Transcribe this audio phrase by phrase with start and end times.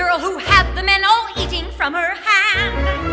[0.00, 3.09] girl who had the men all eating from her hand.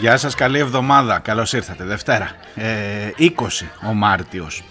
[0.00, 1.18] Γεια σας, καλή εβδομάδα.
[1.18, 1.84] Καλώς ήρθατε.
[1.84, 4.62] Δευτέρα, ε, 20 ο Μάρτιος.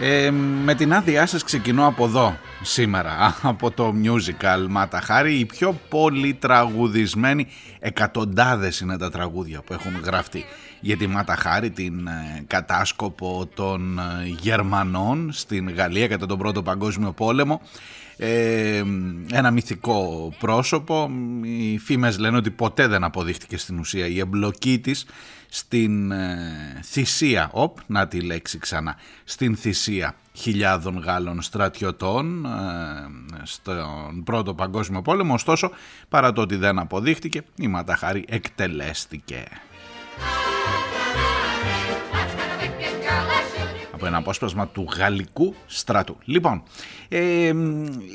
[0.00, 0.30] Ε,
[0.64, 6.34] με την άδειά σας ξεκινώ από εδώ σήμερα, από το musical Ματαχάρη, η πιο πολύ
[6.34, 7.46] τραγουδισμένη,
[7.78, 10.44] εκατοντάδες είναι τα τραγούδια που έχουν γραφτεί
[10.80, 14.02] για τη Ματαχάρη, την ε, κατάσκοπο των ε,
[14.40, 17.60] Γερμανών στην Γαλλία κατά τον Πρώτο Παγκόσμιο Πόλεμο
[18.24, 18.82] ε,
[19.32, 21.10] ένα μυθικό πρόσωπο.
[21.42, 25.06] Οι φήμες λένε ότι ποτέ δεν αποδείχτηκε στην ουσία η εμπλοκή της
[25.48, 32.50] στην ε, θυσία, οπ, να τη λέξη ξανά, στην θυσία χιλιάδων Γάλλων στρατιωτών ε,
[33.42, 35.70] στον Πρώτο Παγκόσμιο Πόλεμο, ωστόσο
[36.08, 39.44] παρά το ότι δεν αποδείχτηκε η Ματαχάρη εκτελέστηκε.
[44.02, 46.16] Από ένα απόσπασμα του γαλλικού στρατού.
[46.24, 46.62] Λοιπόν,
[47.08, 47.52] ε,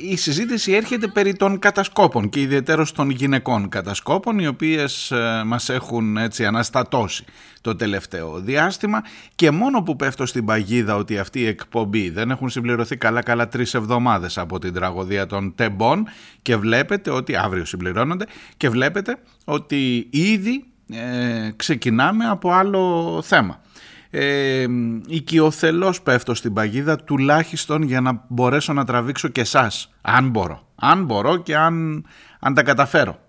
[0.09, 5.69] η συζήτηση έρχεται περί των κατασκόπων και ιδιαίτερως των γυναικών κατασκόπων οι οποίες ε, μας
[5.69, 7.25] έχουν έτσι αναστατώσει
[7.61, 9.01] το τελευταίο διάστημα
[9.35, 13.47] και μόνο που πέφτω στην παγίδα ότι αυτή η εκπομπή δεν έχουν συμπληρωθεί καλά καλά
[13.47, 16.07] τρεις εβδομάδες από την τραγωδία των τεμπών
[16.41, 18.25] και βλέπετε ότι αύριο συμπληρώνονται
[18.57, 23.61] και βλέπετε ότι ήδη ε, ξεκινάμε από άλλο θέμα
[24.09, 24.65] ε,
[25.07, 31.05] οικειοθελώς πέφτω στην παγίδα τουλάχιστον για να μπορέσω να τραβήξω και εσάς αν μπορώ, αν
[31.05, 32.05] μπορώ και αν,
[32.39, 33.19] αν τα καταφέρω.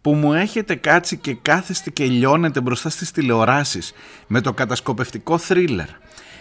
[0.00, 3.92] Που μου έχετε κάτσει και κάθεστε και λιώνετε μπροστά στις τηλεοράσεις
[4.26, 5.88] με το κατασκοπευτικό θρίλερ,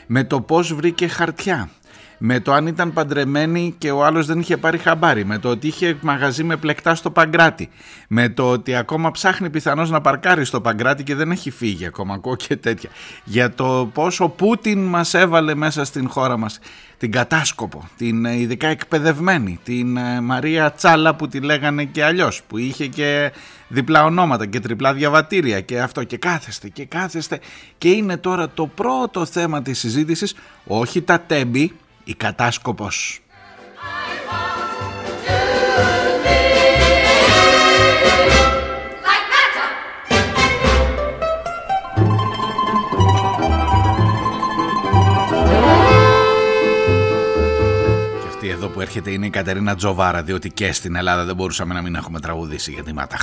[0.07, 1.69] με το πώς βρήκε χαρτιά,
[2.17, 5.67] με το αν ήταν παντρεμένη και ο άλλος δεν είχε πάρει χαμπάρι, με το ότι
[5.67, 7.69] είχε μαγαζί με πλεκτά στο Παγκράτη,
[8.07, 12.13] με το ότι ακόμα ψάχνει πιθανώς να παρκάρει στο Παγκράτη και δεν έχει φύγει ακόμα,
[12.13, 12.89] ακούω και τέτοια.
[13.23, 16.59] Για το πόσο Πούτιν μας έβαλε μέσα στην χώρα μας
[16.97, 22.41] την κατάσκοπο, την ε, ειδικά εκπαιδευμένη, την ε, Μαρία Τσάλα που τη λέγανε και αλλιώς,
[22.47, 23.31] που είχε και
[23.67, 27.39] διπλά ονόματα και τριπλά διαβατήρια και αυτό και κάθεστε και κάθεστε.
[27.77, 30.35] Και είναι τώρα το πρώτο θέμα της συζήτησης,
[30.65, 31.71] όχι τα τέμπη,
[32.05, 33.19] η κατάσκοπος.
[48.19, 51.73] Και αυτή εδώ που έρχεται είναι η Κατερίνα Τζοβάρα διότι και στην Ελλάδα δεν μπορούσαμε
[51.73, 53.17] να μην έχουμε τραγουδήσει για τη Μάτα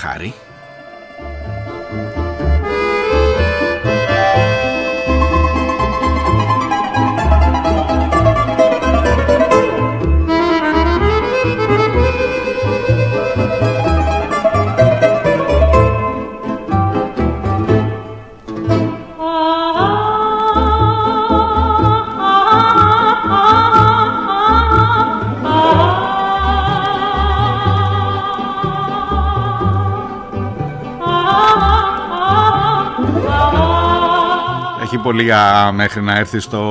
[34.95, 35.31] Έχει πολύ
[35.73, 36.63] μέχρι να έρθει στο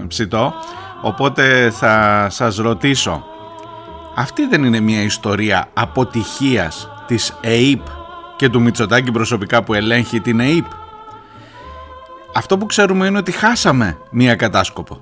[0.00, 0.54] ε, ψητό.
[1.02, 3.24] Οπότε θα σας ρωτήσω
[4.14, 7.80] Αυτή δεν είναι μια ιστορία αποτυχίας της ΕΙΠ
[8.36, 10.66] και του Μητσοτάκη προσωπικά που ελέγχει την ΕΙΠ
[12.34, 15.00] Αυτό που ξέρουμε είναι ότι χάσαμε μια κατάσκοπο.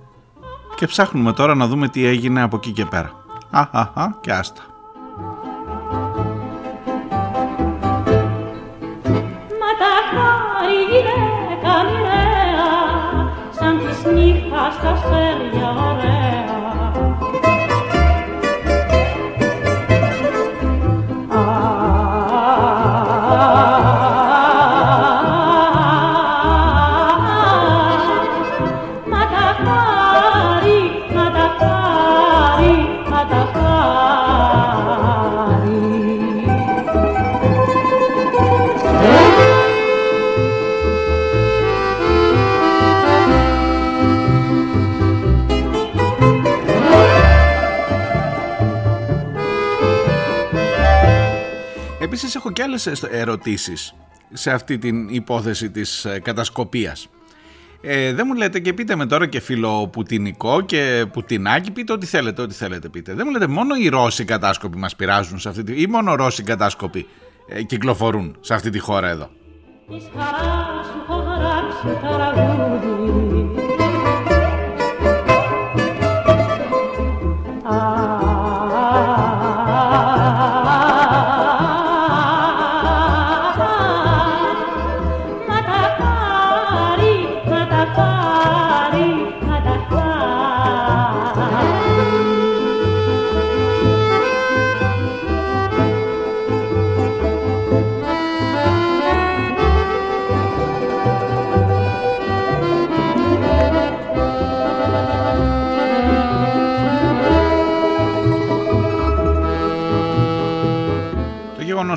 [0.76, 3.12] Και ψάχνουμε τώρα να δούμε τι έγινε από εκεί και πέρα.
[3.50, 4.62] Αχαχα και άστα
[52.58, 53.94] και άλλες ερωτήσεις
[54.32, 57.08] σε αυτή την υπόθεση της ε, κατασκοπίας.
[57.80, 62.42] Ε, δεν μου λέτε και πείτε με τώρα και φιλοπουτινικό και πουτινάκι, πείτε ό,τι θέλετε,
[62.42, 63.14] ό,τι θέλετε πείτε.
[63.14, 65.80] Δεν μου λέτε μόνο οι Ρώσοι κατάσκοποι μας πειράζουν σε αυτή τη...
[65.80, 67.06] ή μόνο Ρώσοι κατάσκοποι
[67.48, 69.30] ε, κυκλοφορούν σε αυτή τη χώρα εδώ;
[69.88, 70.98] Της χαράς σου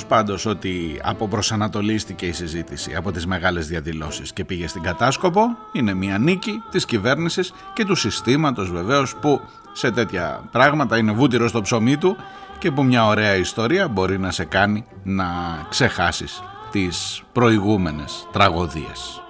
[0.02, 5.94] γεγονός πάντως ότι αποπροσανατολίστηκε η συζήτηση από τις μεγάλες διαδηλώσεις και πήγε στην κατάσκοπο είναι
[5.94, 11.62] μια νίκη της κυβέρνησης και του συστήματος βεβαίως που σε τέτοια πράγματα είναι βούτυρο στο
[11.62, 12.16] ψωμί του
[12.60, 15.26] και που μια ωραία ιστορία μπορεί να σε κάνει να
[15.70, 19.22] ξεχάσεις τις προηγούμενες τραγωδίες.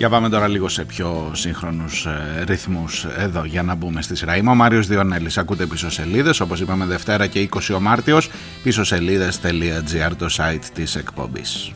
[0.00, 4.36] Για πάμε τώρα λίγο σε πιο σύγχρονους ε, ρυθμούς εδώ για να μπούμε στη σειρά.
[4.36, 8.30] Είμαι ο Μάριος Διονέλης, ακούτε πίσω σελίδες, όπως είπαμε Δευτέρα και 20 ο Μάρτιος,
[8.62, 11.72] πίσω σελίδες.gr το site της εκπομπής.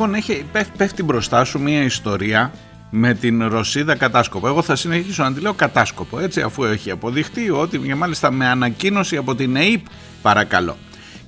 [0.00, 2.52] Λοιπόν, έχει, πέφ- πέφτει μπροστά σου μια ιστορία
[2.90, 4.46] με την Ρωσίδα κατάσκοπο.
[4.46, 8.46] Εγώ θα συνεχίσω να τη λέω κατάσκοπο, έτσι, αφού έχει αποδειχτεί ότι και μάλιστα με
[8.46, 9.84] ανακοίνωση από την ΕΙΠ,
[10.22, 10.76] παρακαλώ.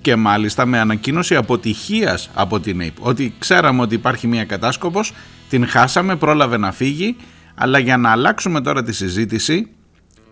[0.00, 3.06] Και μάλιστα με ανακοίνωση αποτυχίας από την ΕΙΠ.
[3.06, 5.12] Ότι ξέραμε ότι υπάρχει μια κατάσκοπος,
[5.48, 7.16] την χάσαμε, πρόλαβε να φύγει,
[7.54, 9.68] αλλά για να αλλάξουμε τώρα τη συζήτηση,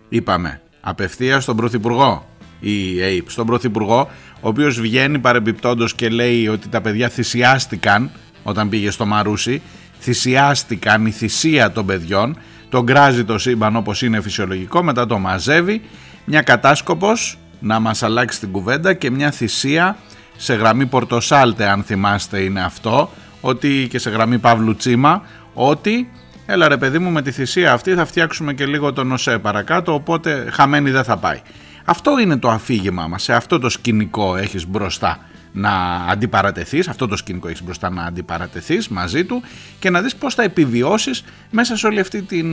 [0.09, 2.25] είπαμε απευθεία στον Πρωθυπουργό
[2.61, 4.09] η ΑΕΠ, στον Πρωθυπουργό,
[4.41, 8.11] ο οποίος βγαίνει παρεμπιπτόντος και λέει ότι τα παιδιά θυσιάστηκαν
[8.43, 9.61] όταν πήγε στο Μαρούσι,
[9.99, 12.37] θυσιάστηκαν η θυσία των παιδιών,
[12.69, 15.81] τον γκράζει το σύμπαν όπως είναι φυσιολογικό, μετά το μαζεύει,
[16.25, 19.97] μια κατάσκοπος να μας αλλάξει την κουβέντα και μια θυσία
[20.37, 23.09] σε γραμμή Πορτοσάλτε αν θυμάστε είναι αυτό,
[23.41, 25.21] ότι και σε γραμμή Παύλου Τσίμα,
[25.53, 26.09] ότι
[26.45, 29.93] έλα ρε παιδί μου με τη θυσία αυτή θα φτιάξουμε και λίγο τον ΟΣΕ παρακάτω,
[29.93, 31.41] οπότε χαμένη δεν θα πάει.
[31.85, 35.19] Αυτό είναι το αφήγημά μας, σε αυτό το σκηνικό έχεις μπροστά
[35.51, 35.71] να
[36.09, 39.41] αντιπαρατεθείς, αυτό το σκηνικό έχεις μπροστά να αντιπαρατεθείς μαζί του
[39.79, 42.43] και να δεις πώς θα επιβιώσεις μέσα σε όλη αυτή τη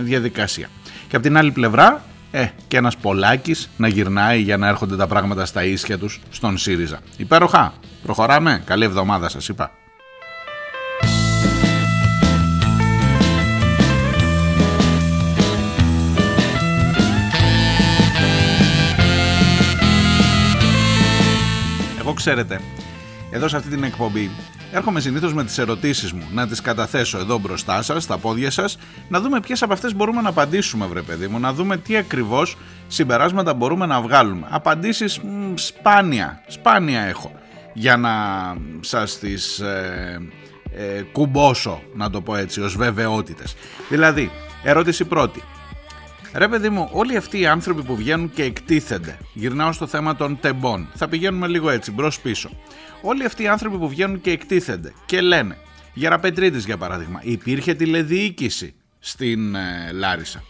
[0.00, 0.68] διαδικασία.
[1.08, 5.06] Και από την άλλη πλευρά, ε, και ένας Πολάκης να γυρνάει για να έρχονται τα
[5.06, 6.98] πράγματα στα ίσια τους στον ΣΥΡΙΖΑ.
[7.16, 9.70] Υπέροχα, προχωράμε, καλή εβδομάδα σας είπα.
[22.24, 22.60] Ξέρετε,
[23.30, 24.30] εδώ σε αυτή την εκπομπή
[24.72, 28.78] έρχομαι συνήθως με τις ερωτήσεις μου να τις καταθέσω εδώ μπροστά σας, στα πόδια σας,
[29.08, 32.56] να δούμε ποιες από αυτές μπορούμε να απαντήσουμε, βρε παιδί μου, να δούμε τι ακριβώς
[32.86, 34.46] συμπεράσματα μπορούμε να βγάλουμε.
[34.50, 35.20] Απαντήσεις
[35.54, 37.32] σπάνια, σπάνια έχω
[37.72, 38.12] για να
[38.80, 40.20] σας τις ε,
[40.76, 43.54] ε, κουμπώσω, να το πω έτσι, ως βεβαιότητες.
[43.88, 44.30] Δηλαδή,
[44.62, 45.42] ερώτηση πρώτη.
[46.36, 50.38] Ρε παιδί μου, όλοι αυτοί οι άνθρωποι που βγαίνουν και εκτίθενται, γυρνάω στο θέμα των
[50.40, 52.50] τεμπών, θα πηγαίνουμε λίγο έτσι μπρος πίσω.
[53.02, 55.56] Όλοι αυτοί οι άνθρωποι που βγαίνουν και εκτίθενται και λένε,
[55.94, 60.42] Γεραπετρίτης για παράδειγμα, υπήρχε τηλεδιοίκηση στην ε, Λάρισα.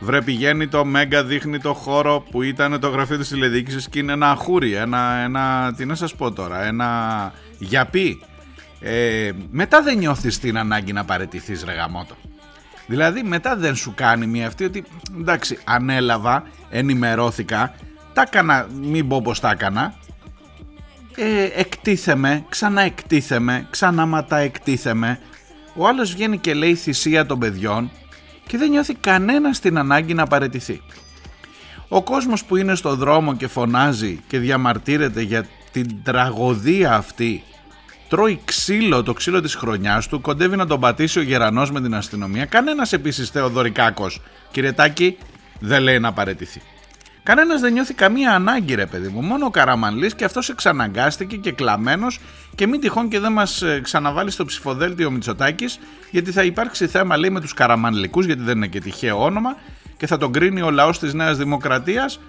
[0.00, 4.12] Βρε πηγαίνει το Μέγκα δείχνει το χώρο που ήταν το γραφείο της τηλεδιοίκησης και είναι
[4.12, 8.22] ένα αχούρι, ένα, ένα τι να σας πω τώρα, ένα γιαπί.
[8.80, 12.16] Ε, μετά δεν νιώθεις την ανάγκη να παρετηθείς ρε γαμότο.
[12.86, 14.84] Δηλαδή μετά δεν σου κάνει μία αυτή ότι
[15.18, 17.74] εντάξει ανέλαβα, ενημερώθηκα,
[18.12, 19.94] τα έκανα, μην πω πως τα έκανα,
[21.16, 25.18] ε, εκτίθεμαι, ξανά εκτίθεμαι, ξανά ματά εκτίθεμαι.
[25.74, 27.90] Ο άλλος βγαίνει και λέει θυσία των παιδιών
[28.46, 30.82] και δεν νιώθει κανένα την ανάγκη να παρετηθεί.
[31.88, 37.42] Ο κόσμος που είναι στο δρόμο και φωνάζει και διαμαρτύρεται για την τραγωδία αυτή
[38.08, 41.94] τρώει ξύλο, το ξύλο της χρονιάς του, κοντεύει να τον πατήσει ο γερανός με την
[41.94, 42.44] αστυνομία.
[42.44, 44.20] Κανένας επίσης Θεοδωρικάκος,
[44.50, 45.18] κύριε Τάκη,
[45.60, 46.62] δεν λέει να παρετηθεί.
[47.22, 49.22] Κανένας δεν νιώθει καμία ανάγκη, ρε παιδί μου.
[49.22, 52.20] Μόνο ο Καραμανλής και αυτός εξαναγκάστηκε και κλαμμένος
[52.54, 55.78] και μην τυχόν και δεν μας ε, ξαναβάλει στο ψηφοδέλτιο Μητσοτάκης,
[56.10, 59.56] γιατί θα υπάρξει θέμα, λέει, με τους Καραμανλικούς, γιατί δεν είναι και τυχαίο όνομα,
[59.96, 62.20] και θα τον κρίνει ο λαός της Νέας Δημοκρατίας.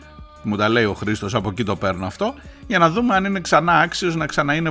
[0.44, 2.34] Μου τα λέει ο Χρήστος, από εκεί το παίρνω αυτό,
[2.68, 4.70] για να δούμε αν είναι ξανά άξιος να ξανά είναι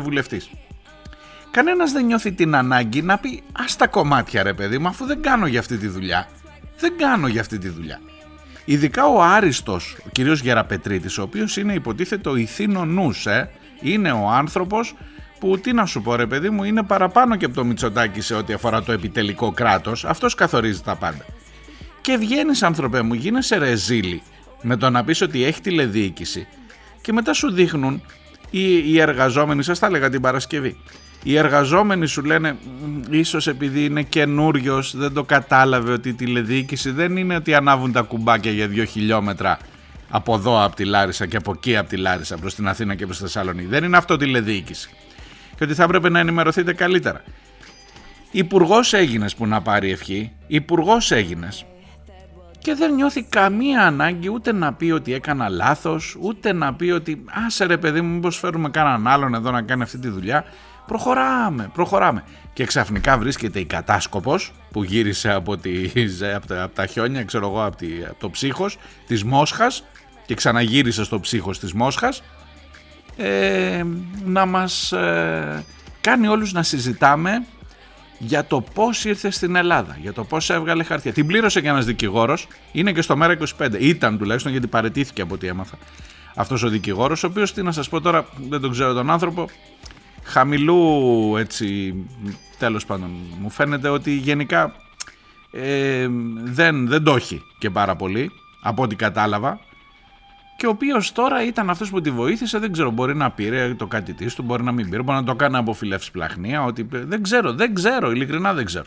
[1.46, 1.50] βουλευτή.
[1.50, 5.22] Κανένας δεν νιώθει την ανάγκη να πει Α τα κομμάτια, ρε παιδί μου, αφού δεν
[5.22, 6.28] κάνω για αυτή τη δουλειά.
[6.78, 8.00] Δεν κάνω για αυτή τη δουλειά.
[8.64, 13.50] Ειδικά ο Άριστος, ο κυρίος Γεραπετρίτης, ο οποίος είναι υποτίθεται ο ηθήνο νους, ε,
[13.80, 14.94] είναι ο άνθρωπος
[15.38, 18.34] που τι να σου πω ρε παιδί μου είναι παραπάνω και από το Μητσοτάκι σε
[18.34, 21.24] ό,τι αφορά το επιτελικό κράτος, αυτός καθορίζει τα πάντα.
[22.00, 24.22] Και βγαίνεις άνθρωπε μου, γίνεσαι ρεζίλη
[24.62, 26.46] με το να πεις ότι έχει τηλεδιοίκηση
[27.00, 28.02] και μετά σου δείχνουν
[28.50, 30.76] οι, οι εργαζόμενοι, σας τα έλεγα την Παρασκευή,
[31.28, 32.56] οι εργαζόμενοι σου λένε
[33.10, 38.02] ίσως επειδή είναι καινούριος, δεν το κατάλαβε ότι η τηλεδιοίκηση δεν είναι ότι ανάβουν τα
[38.02, 39.58] κουμπάκια για δύο χιλιόμετρα
[40.10, 43.04] από εδώ από τη Λάρισα και από εκεί από τη Λάρισα προς την Αθήνα και
[43.04, 43.68] προς τη Θεσσαλονίκη.
[43.68, 44.90] Δεν είναι αυτό τηλεδιοίκηση.
[45.56, 47.22] Και ότι θα έπρεπε να ενημερωθείτε καλύτερα.
[48.30, 51.64] Υπουργός έγινες που να πάρει ευχή, υπουργός έγινες.
[52.58, 57.24] Και δεν νιώθει καμία ανάγκη ούτε να πει ότι έκανα λάθος, ούτε να πει ότι
[57.46, 60.44] άσε ρε παιδί μου μήπως φέρουμε κανέναν άλλον εδώ να κάνει αυτή τη δουλειά.
[60.86, 62.24] Προχωράμε, προχωράμε.
[62.52, 65.90] Και ξαφνικά βρίσκεται η κατάσκοπος που γύρισε από, τη,
[66.34, 69.84] από, τα, από τα χιόνια, ξέρω εγώ, από, τη, από το ψύχος της Μόσχας
[70.26, 72.22] και ξαναγύρισε στο ψύχος της Μόσχας
[73.16, 73.84] ε,
[74.24, 75.64] να μας ε,
[76.00, 77.46] κάνει όλους να συζητάμε
[78.18, 81.12] για το πώς ήρθε στην Ελλάδα, για το πώς έβγαλε χαρτιά.
[81.12, 85.34] Την πλήρωσε και ένας δικηγόρος, είναι και στο Μέρα 25, ήταν τουλάχιστον γιατί παρετήθηκε από
[85.34, 85.78] ό,τι έμαθα
[86.36, 89.48] αυτός ο δικηγόρος, ο οποίος τι να σας πω τώρα, δεν τον ξέρω τον άνθρωπο,
[90.26, 91.94] χαμηλού έτσι
[92.58, 94.74] τέλος πάντων μου φαίνεται ότι γενικά
[95.50, 96.08] ε,
[96.44, 98.30] δεν, δεν το έχει και πάρα πολύ
[98.62, 99.60] από ό,τι κατάλαβα
[100.56, 102.58] και ο οποίος τώρα ήταν αυτός που τη βοήθησε.
[102.58, 105.24] Δεν ξέρω, μπορεί να πήρε το κάτι τη του, μπορεί να μην πήρε, μπορεί να
[105.24, 106.64] το κάνει από φιλεύση πλαχνία.
[106.64, 106.88] Ότι...
[106.90, 108.84] Δεν ξέρω, δεν ξέρω, ειλικρινά δεν ξέρω.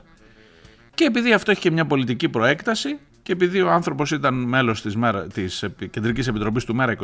[0.94, 4.96] Και επειδή αυτό έχει και μια πολιτική προέκταση και επειδή ο άνθρωπος ήταν μέλος της
[5.34, 7.04] της Κεντρικής Επιτροπής του Μέρα 25,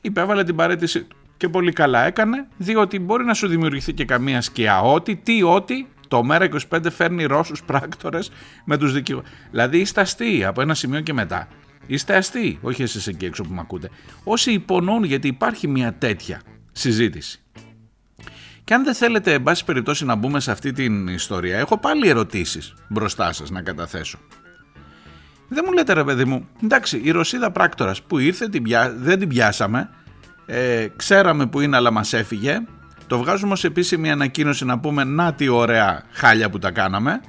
[0.00, 1.16] υπέβαλε την παρέτησή του.
[1.40, 5.88] Και πολύ καλά έκανε, διότι μπορεί να σου δημιουργηθεί και καμία σκιά ότι, τι ότι,
[6.08, 8.30] το Μέρα 25 φέρνει Ρώσους πράκτορες
[8.64, 9.26] με τους δικηγόρου.
[9.50, 11.48] Δηλαδή είστε αστείοι από ένα σημείο και μετά.
[11.86, 13.90] Είστε αστείοι, όχι εσείς εκεί έξω που με ακούτε.
[14.24, 16.40] Όσοι υπονοούν γιατί υπάρχει μια τέτοια
[16.72, 17.40] συζήτηση.
[18.64, 22.08] Και αν δεν θέλετε, εν πάση περιπτώσει, να μπούμε σε αυτή την ιστορία, έχω πάλι
[22.08, 24.18] ερωτήσεις μπροστά σας να καταθέσω.
[25.48, 29.18] Δεν μου λέτε ρε παιδί μου, εντάξει, η Ρωσίδα πράκτορας που ήρθε, την πιά, δεν
[29.18, 29.90] την πιάσαμε,
[30.52, 32.58] ε, ξέραμε που είναι αλλά μας έφυγε,
[33.06, 37.20] το βγάζουμε ως επίσημη ανακοίνωση να πούμε να τι ωραία χάλια που τα κάναμε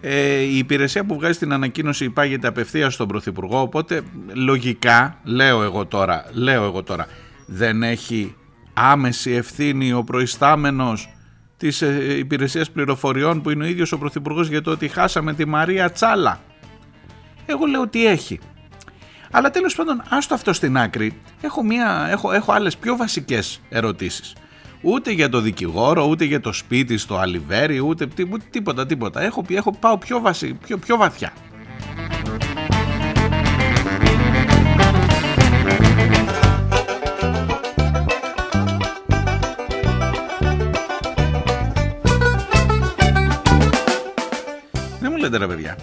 [0.00, 4.02] ε, η υπηρεσία που βγάζει την ανακοίνωση υπάγεται απευθείας στον Πρωθυπουργό, οπότε
[4.32, 7.06] λογικά, λέω εγώ τώρα, λέω εγώ τώρα,
[7.46, 8.34] δεν έχει
[8.74, 11.08] άμεση ευθύνη ο προϊστάμενος
[11.56, 15.44] της ε, υπηρεσίας πληροφοριών που είναι ο ίδιος ο Πρωθυπουργός για το ότι χάσαμε τη
[15.44, 16.40] Μαρία Τσάλα.
[17.46, 18.40] Εγώ λέω ότι έχει.
[19.30, 24.34] Αλλά τέλος πάντων, άστο αυτό στην άκρη, έχω, μια, έχω, έχω άλλες πιο βασικές ερωτήσεις
[24.80, 28.08] ούτε για το δικηγόρο, ούτε για το σπίτι στο Αλιβέρι, ούτε,
[28.50, 29.22] τίποτα, τίποτα.
[29.22, 31.32] Έχω, έχω πάω πιο, βασι, πιο, πιο βαθιά.
[45.00, 45.76] Δεν μου λέτε ρε παιδιά.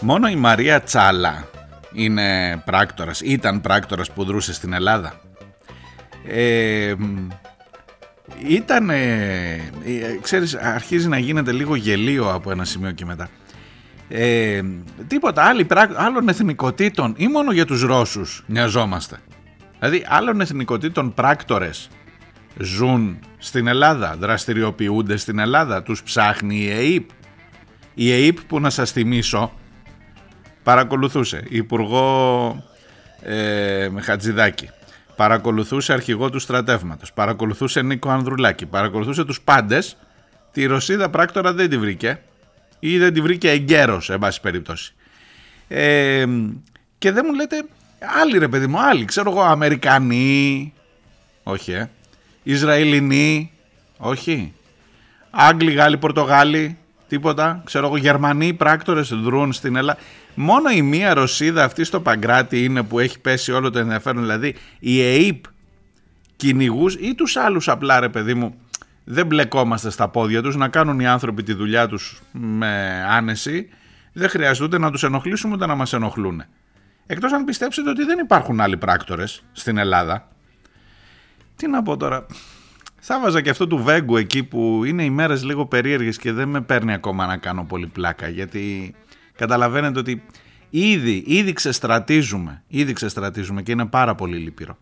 [0.00, 1.51] Μόνο η Μαρία Τσάλα
[1.92, 5.20] είναι πράκτορας, ήταν πράκτορας που δρούσε στην Ελλάδα.
[6.26, 6.94] Ε,
[8.48, 9.70] ήταν, ε,
[10.20, 13.28] ξέρεις, αρχίζει να γίνεται λίγο γελίο από ένα σημείο και μετά.
[14.08, 14.62] Ε,
[15.06, 19.16] τίποτα άλλη, άλλων εθνικοτήτων ή μόνο για τους Ρώσους νοιαζόμαστε.
[19.78, 21.90] Δηλαδή άλλων εθνικοτήτων πράκτορες
[22.58, 27.10] ζουν στην Ελλάδα, δραστηριοποιούνται στην Ελλάδα, τους ψάχνει η ΕΕΠ.
[27.94, 29.52] Η ΕΕΠ που να σας θυμίσω
[30.62, 31.44] παρακολουθούσε.
[31.48, 32.64] Υπουργό
[33.22, 34.70] ε, Χατζηδάκη.
[35.16, 39.96] Παρακολουθούσε αρχηγό του στρατεύματος, παρακολουθούσε Νίκο Ανδρουλάκη, παρακολουθούσε τους πάντες,
[40.52, 42.20] τη Ρωσίδα πράκτορα δεν τη βρήκε.
[42.78, 44.94] Ή δεν τη βρήκε εγκαίρως, εν πάση περιπτώσει.
[45.68, 46.24] Ε,
[46.98, 47.64] και δεν μου λέτε,
[48.20, 50.72] άλλοι ρε παιδί μου, άλλοι, ξέρω εγώ, Αμερικανοί,
[51.42, 51.90] όχι ε,
[52.42, 53.52] Ισραηλινοί,
[53.96, 54.52] όχι,
[55.30, 56.78] Άγγλοι, Γάλλοι, Πορτογάλοι,
[57.08, 59.98] τίποτα, ξέρω εγώ, Γερμανοί πράκτορες δρούν στην Ελλάδα.
[60.34, 64.20] Μόνο η μία Ρωσίδα αυτή στο Παγκράτη είναι που έχει πέσει όλο το ενδιαφέρον.
[64.20, 65.44] Δηλαδή η ΕΕΠ
[66.36, 68.54] κυνηγούς ή τους άλλους απλά ρε παιδί μου
[69.04, 73.68] δεν μπλεκόμαστε στα πόδια τους να κάνουν οι άνθρωποι τη δουλειά τους με άνεση
[74.12, 76.42] δεν χρειάζεται ούτε να τους ενοχλήσουμε ούτε να μας ενοχλούν.
[77.06, 80.28] Εκτός αν πιστέψετε ότι δεν υπάρχουν άλλοι πράκτορες στην Ελλάδα.
[81.56, 82.26] Τι να πω τώρα.
[83.00, 86.48] Θα βάζα και αυτό του Βέγκου εκεί που είναι οι μέρες λίγο περίεργες και δεν
[86.48, 88.94] με παίρνει ακόμα να κάνω πολύ πλάκα γιατί
[89.36, 90.22] καταλαβαίνετε ότι
[90.70, 94.78] ήδη, ήδη ξεστρατίζουμε, ήδη ξεστρατίζουμε και είναι πάρα πολύ λυπηρό.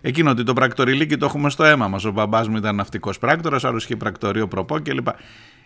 [0.00, 2.04] Εκείνο ότι το πρακτοριλίκι το έχουμε στο αίμα μας.
[2.04, 5.06] Ο μπαμπάς μου ήταν ναυτικός πράκτορας, άλλος είχε πρακτορείο προπό κλπ.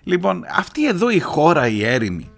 [0.03, 2.31] Λοιπόν, αυτή εδώ η χώρα η έρημη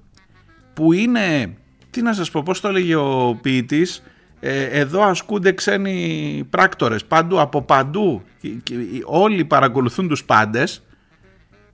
[0.75, 1.56] που είναι,
[1.90, 4.02] τι να σας πω, πώς το έλεγε ο ποιητής,
[4.40, 8.23] ε, εδώ ασκούνται ξένοι πράκτορες παντού, από παντού.
[9.04, 10.82] όλοι παρακολουθούν τους πάντες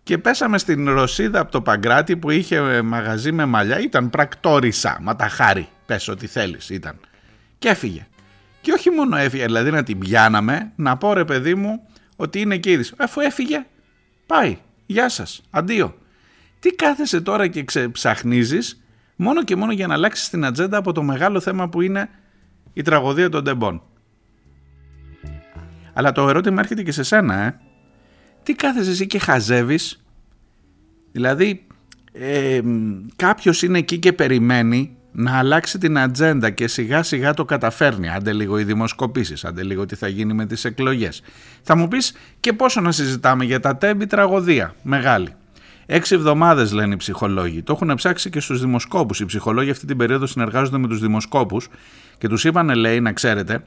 [0.06, 5.68] και πέσαμε στην Ρωσίδα από το Παγκράτη που είχε μαγαζί με μαλλιά, ήταν πρακτόρισα, ματαχάρι,
[5.86, 7.00] πες ό,τι θέλεις ήταν.
[7.58, 8.06] Και έφυγε.
[8.60, 11.80] Και όχι μόνο έφυγε, δηλαδή να την πιάναμε, να πω ρε παιδί μου
[12.16, 12.94] ότι είναι και είδηση.
[12.96, 13.66] Αφού έφυγε,
[14.26, 14.58] πάει.
[14.86, 15.98] Γεια σας, αντίο.
[16.58, 18.84] Τι κάθεσαι τώρα και ψαχνίζεις
[19.16, 22.08] μόνο και μόνο για να αλλάξεις την ατζέντα από το μεγάλο θέμα που είναι
[22.72, 23.82] η τραγωδία των τεμπών.
[25.92, 27.60] Αλλά το ερώτημα έρχεται και σε σένα, ε.
[28.46, 30.02] Τι κάθεσαι εσύ και χαζεύεις;
[31.12, 31.66] Δηλαδή,
[32.12, 32.60] ε,
[33.16, 38.08] κάποιος είναι εκεί και περιμένει να αλλάξει την ατζέντα και σιγά σιγά το καταφέρνει.
[38.08, 41.22] Άντε λίγο οι δημοσκοπήσεις, άντε λίγο τι θα γίνει με τις εκλογές.
[41.62, 45.28] Θα μου πεις και πόσο να συζητάμε για τα τέμπη τραγωδία, μεγάλη.
[45.86, 47.62] Έξι εβδομάδες λένε οι ψυχολόγοι.
[47.62, 49.20] Το έχουν ψάξει και στους δημοσκόπους.
[49.20, 51.68] Οι ψυχολόγοι αυτή την περίοδο συνεργάζονται με τους δημοσκόπους
[52.18, 53.64] και τους είπαν, λέει, να ξέρετε,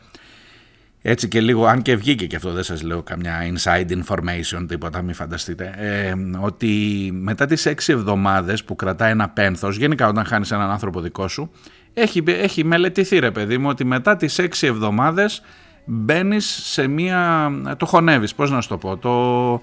[1.02, 5.02] έτσι και λίγο, αν και βγήκε και αυτό δεν σας λέω καμιά inside information, τίποτα
[5.02, 6.68] μην φανταστείτε, ε, ότι
[7.14, 11.52] μετά τις έξι εβδομάδες που κρατάει ένα πένθος, γενικά όταν χάνεις έναν άνθρωπο δικό σου,
[11.94, 15.42] έχει, έχει μελετηθεί ρε παιδί μου ότι μετά τις έξι εβδομάδες
[15.86, 19.62] μπαίνεις σε μία, το χωνεύεις, πώς να σου το πω, το,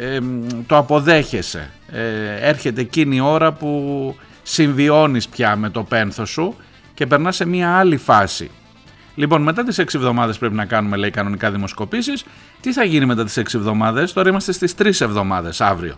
[0.00, 0.18] ε,
[0.66, 1.70] το αποδέχεσαι.
[1.90, 6.54] Ε, έρχεται εκείνη η ώρα που συμβιώνεις πια με το πένθος σου
[6.94, 8.50] και περνάς σε μία άλλη φάση
[9.16, 12.24] Λοιπόν, μετά τις 6 εβδομάδες πρέπει να κάνουμε, λέει, κανονικά δημοσκοπήσεις.
[12.60, 15.94] Τι θα γίνει μετά τις 6 εβδομάδες, τώρα είμαστε στις 3 εβδομάδες αύριο.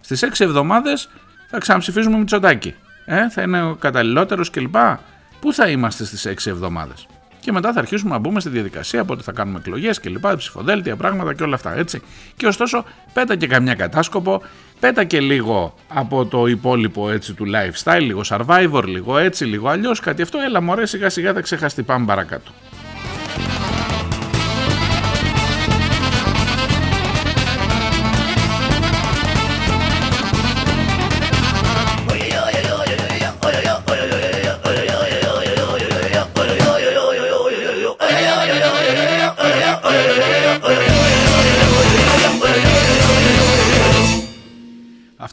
[0.00, 1.08] Στις 6 εβδομάδες
[1.50, 2.74] θα ξαναψηφίζουμε Μητσοτάκη.
[3.04, 4.76] Ε, θα είναι ο καταλληλότερος κλπ.
[5.40, 7.06] Πού θα είμαστε στις 6 εβδομάδες;
[7.40, 10.36] Και μετά θα αρχίσουμε να μπούμε στη διαδικασία, πότε θα κάνουμε εκλογές κλπ.
[10.36, 11.76] Ψηφοδέλτια, πράγματα και όλα αυτά.
[11.76, 12.02] Έτσι.
[12.36, 14.42] Και ωστόσο, πέτα και καμιά κατάσκοπο,
[14.84, 20.00] πέτα και λίγο από το υπόλοιπο έτσι του lifestyle, λίγο survivor, λίγο έτσι, λίγο αλλιώς,
[20.00, 20.38] κάτι αυτό.
[20.38, 21.82] Έλα, μωρέ, σιγά σιγά θα ξεχαστεί.
[21.82, 22.50] Πάμε παρακάτω.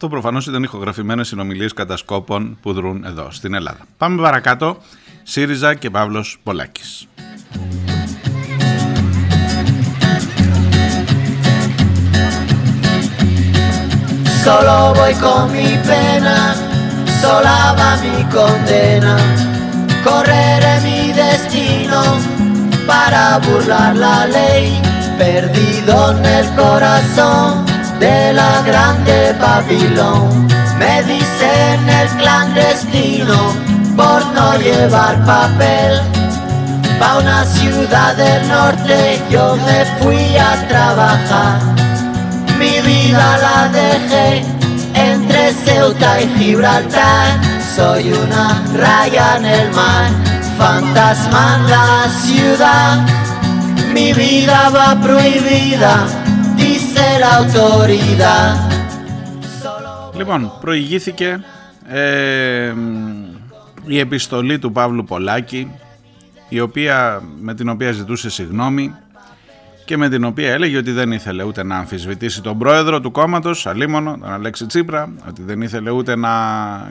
[0.03, 3.79] Αυτό προφανώς ήταν ηχογραφημένες συνομιλίες κατασκόπων που δρούν εδώ στην Ελλάδα.
[3.97, 4.77] Πάμε παρακάτω.
[5.23, 7.07] ΣΥΡΙΖΑ και Παύλος Πολάκης.
[14.45, 16.37] Solo voy con mi pena,
[17.21, 19.15] sola va mi condena.
[20.05, 22.01] Correré mi destino
[22.89, 24.65] para burlar la ley,
[25.21, 27.70] perdido en el corazón
[28.01, 30.47] de la grande Babilón.
[30.79, 33.37] Me dicen el clandestino
[33.95, 36.01] por no llevar papel.
[36.99, 41.59] Pa' una ciudad del norte yo me fui a trabajar.
[42.57, 44.45] Mi vida la dejé
[44.95, 47.27] entre Ceuta y Gibraltar.
[47.75, 50.09] Soy una raya en el mar,
[50.57, 52.97] fantasma en la ciudad.
[53.93, 56.20] Mi vida va prohibida
[60.15, 61.43] Λοιπόν, προηγήθηκε
[61.87, 62.73] ε,
[63.85, 65.71] η επιστολή του Παύλου Πολάκη
[66.49, 68.93] η οποία, με την οποία ζητούσε συγγνώμη
[69.85, 73.67] και με την οποία έλεγε ότι δεν ήθελε ούτε να αμφισβητήσει τον πρόεδρο του κόμματος,
[73.67, 76.29] Αλίμονο, τον Αλέξη Τσίπρα, ότι δεν ήθελε ούτε να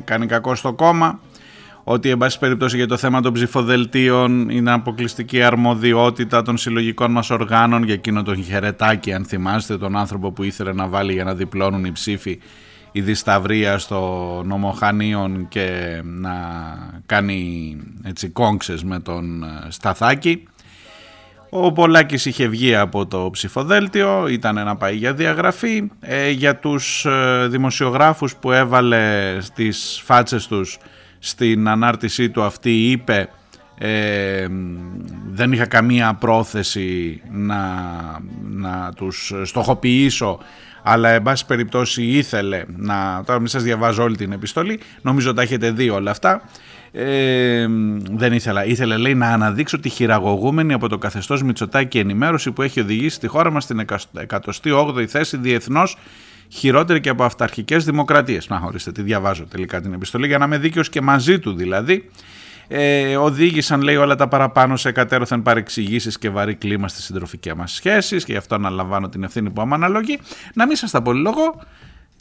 [0.05, 1.21] κάνει κακό στο κόμμα,
[1.85, 7.31] ότι εν πάση περιπτώσει για το θέμα των ψηφοδελτίων είναι αποκλειστική αρμοδιότητα των συλλογικών μας
[7.31, 11.35] οργάνων για εκείνο τον χαιρετάκι αν θυμάστε τον άνθρωπο που ήθελε να βάλει για να
[11.35, 12.39] διπλώνουν οι ψήφοι
[12.93, 16.33] η δισταυρία στο νομοχανίων και να
[17.07, 20.43] κάνει έτσι κόγξες με τον ε, Σταθάκη.
[21.51, 25.91] Ο Πολάκης είχε βγει από το ψηφοδέλτιο, ήταν ένα πάει για διαγραφή.
[26.01, 30.79] Ε, για τους ε, δημοσιογράφους που έβαλε στις φάτσες τους
[31.23, 33.29] στην ανάρτησή του αυτή είπε
[33.79, 34.47] ε,
[35.31, 37.65] δεν είχα καμία πρόθεση να,
[38.43, 40.39] να τους στοχοποιήσω
[40.83, 45.43] αλλά εν πάση περιπτώσει ήθελε να, τώρα μην σας διαβάζω όλη την επιστολή, νομίζω τα
[45.43, 46.43] έχετε δει όλα αυτά.
[46.93, 47.67] Ε,
[48.11, 48.65] δεν ήθελα.
[48.65, 53.27] Ήθελε, λέει, να αναδείξω τη χειραγωγούμενη από το καθεστώς Μητσοτάκη ενημέρωση που έχει οδηγήσει τη
[53.27, 53.85] χώρα μας στην
[54.63, 55.97] 108η θέση διεθνώς
[56.53, 58.49] χειρότερη και από αυταρχικές δημοκρατίες.
[58.49, 62.11] Να, ορίστε, τη διαβάζω τελικά την επιστολή για να είμαι δίκαιος και μαζί του δηλαδή.
[62.73, 67.73] Ε, οδήγησαν λέει όλα τα παραπάνω σε κατέρωθεν παρεξηγήσεις και βαρύ κλίμα στη συντροφική μας
[67.73, 70.19] σχέσεις και γι' αυτό αναλαμβάνω την ευθύνη που αναλογεί.
[70.55, 71.55] Να μην σας τα πολυλογώ,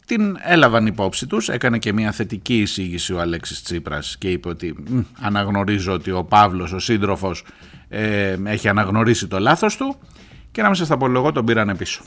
[0.06, 4.74] την έλαβαν υπόψη τους, έκανε και μια θετική εισήγηση ο Αλέξης Τσίπρας και είπε ότι
[5.20, 7.44] αναγνωρίζω ότι ο Παύλος, ο σύντροφος,
[7.88, 9.96] ε, έχει αναγνωρίσει το λάθος του
[10.52, 12.02] και να μην σας τα πολυλογώ τον πήρανε πίσω.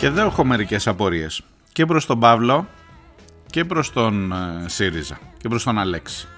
[0.00, 1.42] Και εδώ έχω μερικές απορίες.
[1.72, 2.68] Και προς τον Παύλο
[3.50, 6.28] και προς τον ε, ΣΥΡΙΖΑ και προς τον Αλέξη.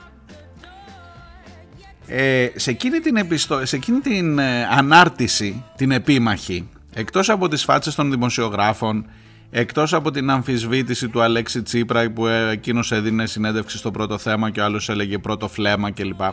[2.15, 3.67] Ε, σε εκείνη την, επιστο...
[3.67, 9.07] σε εκείνη την ε, ανάρτηση, την επίμαχη, εκτός από τις φάτσες των δημοσιογράφων,
[9.51, 14.51] εκτός από την αμφισβήτηση του Αλέξη Τσίπρα που ε, εκείνος έδινε συνέντευξη στο πρώτο θέμα
[14.51, 16.21] και ο άλλος έλεγε πρώτο φλέμα κλπ.
[16.21, 16.33] Ε,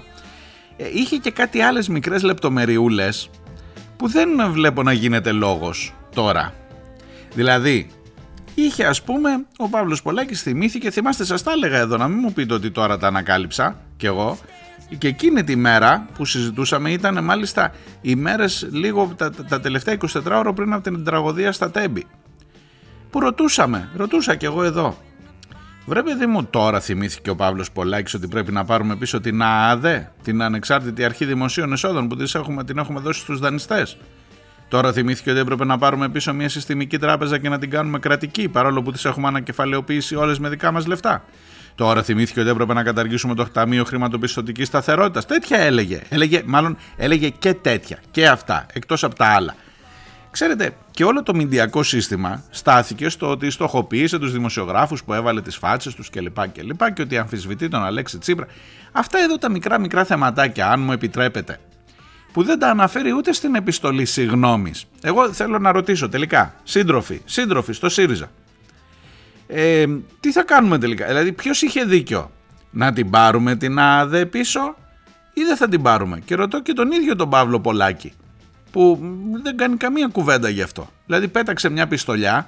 [0.94, 3.30] είχε και κάτι άλλες μικρές λεπτομεριούλες
[3.98, 6.54] που δεν βλέπω να γίνεται λόγος τώρα.
[7.34, 7.90] Δηλαδή,
[8.56, 12.34] είχε ας πούμε ο Παύλος Πολάκης θυμήθηκε, θυμάστε σας τα έλεγα εδώ να μην μου
[12.34, 14.38] πείτε ότι τώρα τα ανακάλυψα κι εγώ,
[14.98, 20.22] και εκείνη τη μέρα που συζητούσαμε ήταν μάλιστα οι μέρες λίγο τα, τα τελευταία 24
[20.26, 22.06] ώρα πριν από την τραγωδία στα Τέμπη.
[23.10, 24.98] Που ρωτούσαμε, ρωτούσα κι εγώ εδώ.
[25.86, 30.12] Βρε παιδί μου τώρα θυμήθηκε ο Παύλος Πολάκης ότι πρέπει να πάρουμε πίσω την ΑΑΔΕ,
[30.24, 33.98] την Ανεξάρτητη Αρχή Δημοσίων Εσόδων που έχουμε, την έχουμε δώσει στους δανειστές.
[34.68, 38.50] Τώρα θυμήθηκε ότι έπρεπε να πάρουμε πίσω μια συστημική τράπεζα και να την κάνουμε κρατική,
[38.50, 41.24] παρόλο που τις έχουμε ανακεφαλαιοποιήσει όλες με δικά μας λεφτά.
[41.80, 45.26] Τώρα θυμήθηκε ότι έπρεπε να καταργήσουμε το Ταμείο Χρηματοπιστωτικής Σταθερότητας.
[45.26, 46.02] Τέτοια έλεγε.
[46.10, 46.42] έλεγε.
[46.46, 48.00] Μάλλον έλεγε και τέτοια.
[48.12, 48.66] Και αυτά.
[48.74, 49.56] Εκτός από τα άλλα.
[50.32, 55.58] Ξέρετε, και όλο το μηντιακό σύστημα στάθηκε στο ότι στοχοποίησε τους δημοσιογράφους που έβαλε τις
[55.58, 56.38] φάτσες τους κλπ.
[56.52, 58.48] Και, και, και ότι αμφισβητεί τον Αλέξη Τσίπρα.
[58.92, 61.60] Αυτά εδώ τα μικρά μικρά θεματάκια, αν μου επιτρέπετε,
[62.32, 64.74] που δεν τα αναφέρει ούτε στην επιστολή συγγνώμη.
[65.02, 68.32] Εγώ θέλω να ρωτήσω τελικά, σύντροφοι, σύντροφοι στο ΣΥΡΙΖΑ,
[69.52, 69.86] ε,
[70.20, 72.32] τι θα κάνουμε τελικά, δηλαδή ποιος είχε δίκιο,
[72.72, 74.76] να την πάρουμε την ΑΔΕ πίσω
[75.34, 78.14] ή δεν θα την πάρουμε; Και ρωτώ και τον ίδιο τον Παύλο Πολάκη,
[78.72, 79.00] που
[79.44, 80.90] δεν κάνει καμία κουβέντα γι' αυτό.
[81.06, 82.48] Δηλαδή πέταξε μια πιστολιά,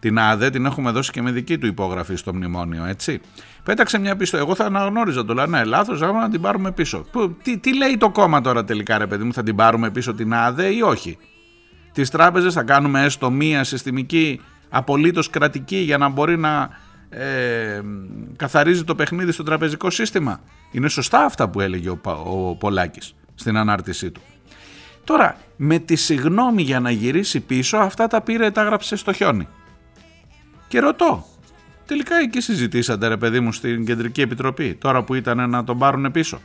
[0.00, 3.20] την ΑΔΕ την έχουμε δώσει και με δική του υπόγραφη στο μνημόνιο, έτσι.
[3.62, 4.44] Πέταξε μια πιστολιά.
[4.46, 7.06] Εγώ θα αναγνώριζα το λέω, ναι, λάθος, να την πάρουμε πίσω.
[7.42, 10.34] τι, τι λέει το κόμμα τώρα τελικά, ρε παιδί μου, θα την πάρουμε πίσω την
[10.34, 11.18] ΑΔΕ ή όχι;
[11.92, 16.68] Τις τράπεζες θα κάνουμε έστω μία συστημική απολύτως κρατική για να μπορεί να
[17.08, 17.80] ε,
[18.36, 20.40] καθαρίζει το παιχνίδι στο τραπεζικό σύστημα.
[20.70, 24.20] Είναι σωστά αυτά που έλεγε ο, ο Πολάκης στην ανάρτησή του.
[25.04, 29.48] Τώρα, με τη συγνώμη για να γυρίσει πίσω, αυτά τα πήρε, τα έγραψε στο χιόνι.
[30.68, 31.24] Και ρωτώ,
[31.86, 36.10] τελικά εκεί συζητήσατε ρε παιδί μου στην Κεντρική Επιτροπή, τώρα που ήταν να τον πάρουν
[36.10, 36.40] πίσω.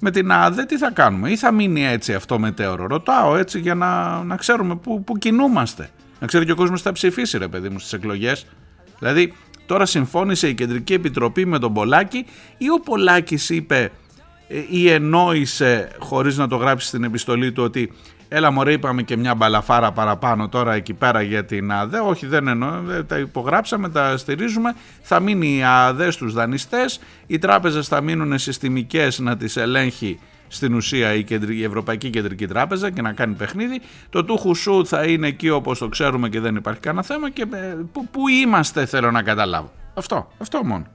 [0.00, 3.74] Με την ΑΔΕ τι θα κάνουμε ή θα μείνει έτσι αυτό μετέωρο; Ρωτάω έτσι για
[3.74, 5.90] να, να ξέρουμε πού, πού κινούμαστε.
[6.20, 8.46] Να ξέρει και ο κόσμος θα ψηφίσει, ρε παιδί μου, στις εκλογές.
[8.98, 9.32] Δηλαδή,
[9.66, 12.26] τώρα συμφώνησε η Κεντρική Επιτροπή με τον Πολάκη
[12.58, 13.90] ή ο Πολάκης είπε
[14.48, 17.92] ε, ή ενόησε χωρίς να το γράψει στην επιστολή του ότι
[18.28, 22.48] έλα μωρέ είπαμε και μια μπαλαφάρα παραπάνω τώρα εκεί πέρα για την ΑΔΕ όχι δεν
[22.48, 28.38] εννοώ, τα υπογράψαμε, τα στηρίζουμε θα μείνει η ΑΔΕ στους δανειστές οι τράπεζες θα μείνουν
[28.38, 30.18] συστημικές να τις ελέγχει
[30.54, 33.80] στην ουσία η, η Ευρωπαϊκή Κεντρική Τράπεζα και να κάνει παιχνίδι.
[34.10, 37.42] Το του χουσού θα είναι εκεί όπως το ξέρουμε και δεν υπάρχει κανένα θέμα και
[37.42, 37.76] ε,
[38.10, 39.70] πού είμαστε θέλω να καταλάβω.
[39.94, 40.86] Αυτό, αυτό μόνο.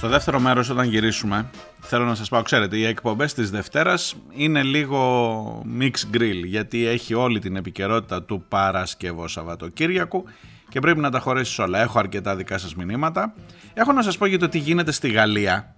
[0.00, 4.62] Στο δεύτερο μέρος όταν γυρίσουμε θέλω να σας πω, ξέρετε οι εκπομπές της Δευτέρας είναι
[4.62, 10.24] λίγο mix grill γιατί έχει όλη την επικαιρότητα του Παρασκευό Σαββατοκύριακου
[10.68, 11.80] και πρέπει να τα χωρέσεις όλα.
[11.80, 13.34] Έχω αρκετά δικά σας μηνύματα.
[13.74, 15.74] Έχω να σας πω για το τι γίνεται στη Γαλλία.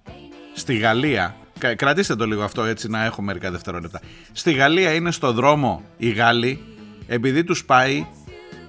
[0.55, 1.37] Στη Γαλλία,
[1.77, 4.01] κρατήστε το λίγο αυτό έτσι να έχω μερικά δευτερόλεπτα.
[4.33, 6.61] Στη Γαλλία είναι στο δρόμο οι Γάλλοι
[7.07, 8.07] επειδή τους πάει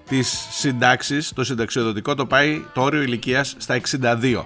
[0.10, 4.44] τις συντάξεις, το συνταξιοδοτικό το πάει το όριο ηλικίας στα 62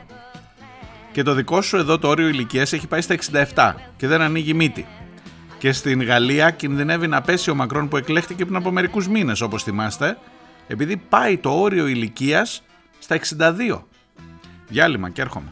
[1.17, 3.15] και το δικό σου εδώ το όριο ηλικίας έχει πάει στα
[3.53, 4.85] 67 και δεν ανοίγει μύτη.
[5.57, 9.63] Και στην Γαλλία κινδυνεύει να πέσει ο Μακρόν που εκλέχτηκε πριν από μερικούς μήνες, όπως
[9.63, 10.17] θυμάστε,
[10.67, 12.63] επειδή πάει το όριο ηλικίας
[12.99, 13.83] στα 62.
[14.67, 15.51] Διάλειμμα και έρχομαι.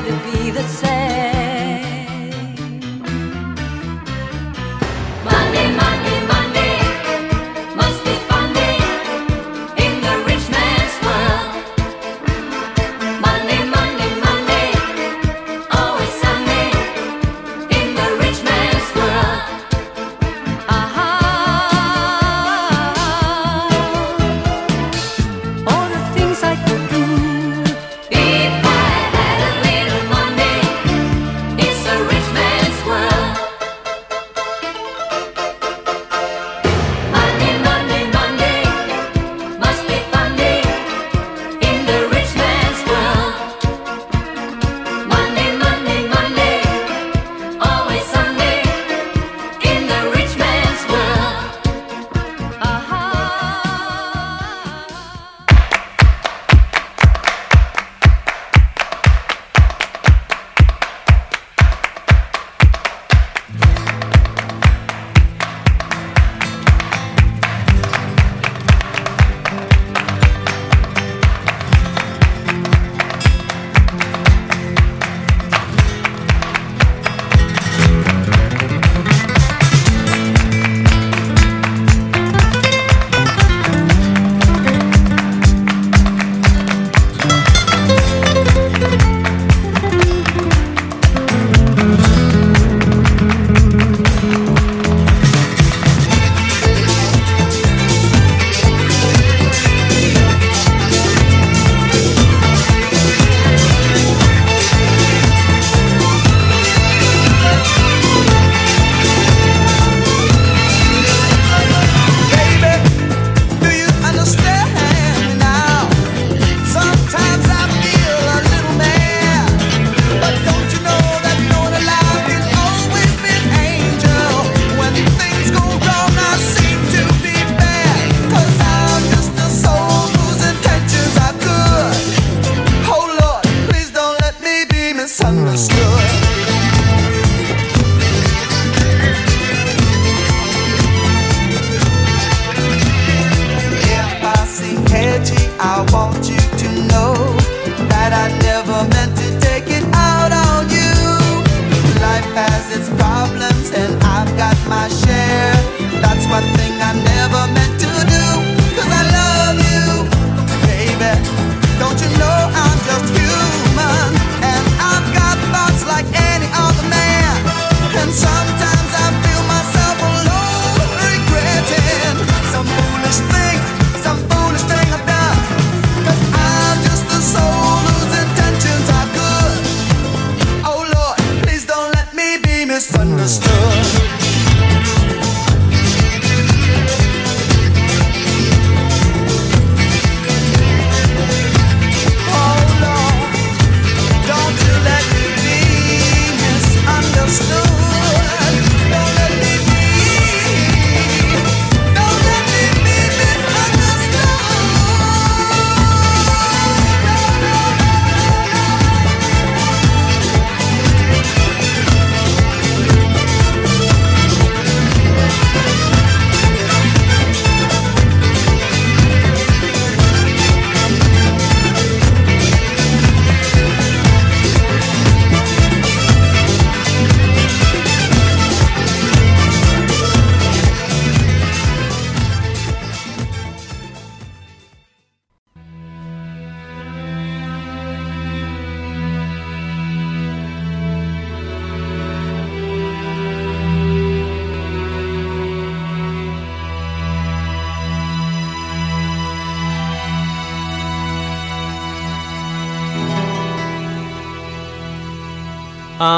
[0.00, 1.07] try to be the same.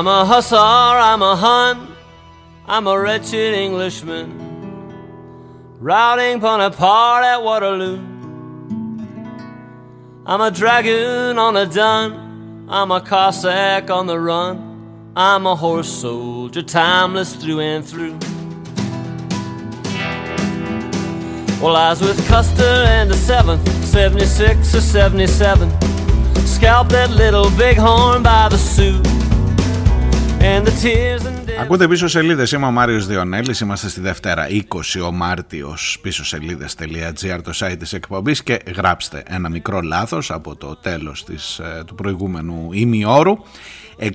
[0.01, 1.95] I'm a hussar, I'm a Hun,
[2.65, 4.33] I'm a wretched Englishman,
[5.79, 7.99] routing Bonaparte at Waterloo.
[10.25, 15.93] I'm a dragoon on a dun, I'm a Cossack on the run, I'm a horse
[15.93, 18.19] soldier, timeless through and through.
[21.61, 25.69] Well, I was with Custer and the 7th, 76 or 77.
[26.47, 29.20] Scalped that little bighorn by the Sioux.
[31.61, 32.53] Ακούτε πίσω σελίδες.
[32.53, 33.61] Είμαι ο Μάριος Διονέλης.
[33.61, 39.49] Είμαστε στη Δευτέρα 20 ο Μάρτιος πίσω σελίδε.gr το site της εκπομπής και γράψτε ένα
[39.49, 41.25] μικρό λάθος από το τέλος
[41.87, 43.37] του προηγούμενου ημιώρου.
[43.99, 44.09] 62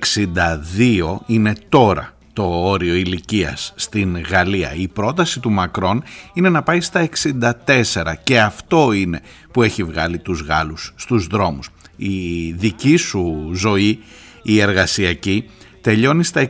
[1.26, 4.74] είναι τώρα το όριο ηλικίας στην Γαλλία.
[4.74, 6.02] Η πρόταση του Μακρόν
[6.34, 11.68] είναι να πάει στα 64 και αυτό είναι που έχει βγάλει τους Γάλλους στους δρόμους.
[11.96, 13.98] Η δική σου ζωή,
[14.42, 15.44] η εργασιακή,
[15.86, 16.48] τελειώνει στα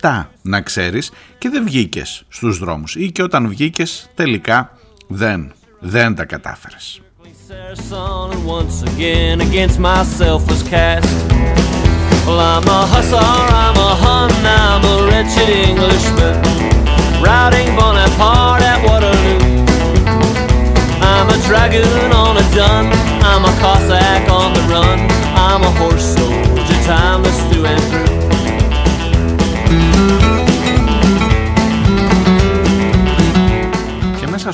[0.00, 2.96] 67 να ξέρεις και δεν βγήκες στους δρόμους.
[2.96, 7.00] Ή και όταν βγήκες τελικά δεν, δεν τα κατάφερες.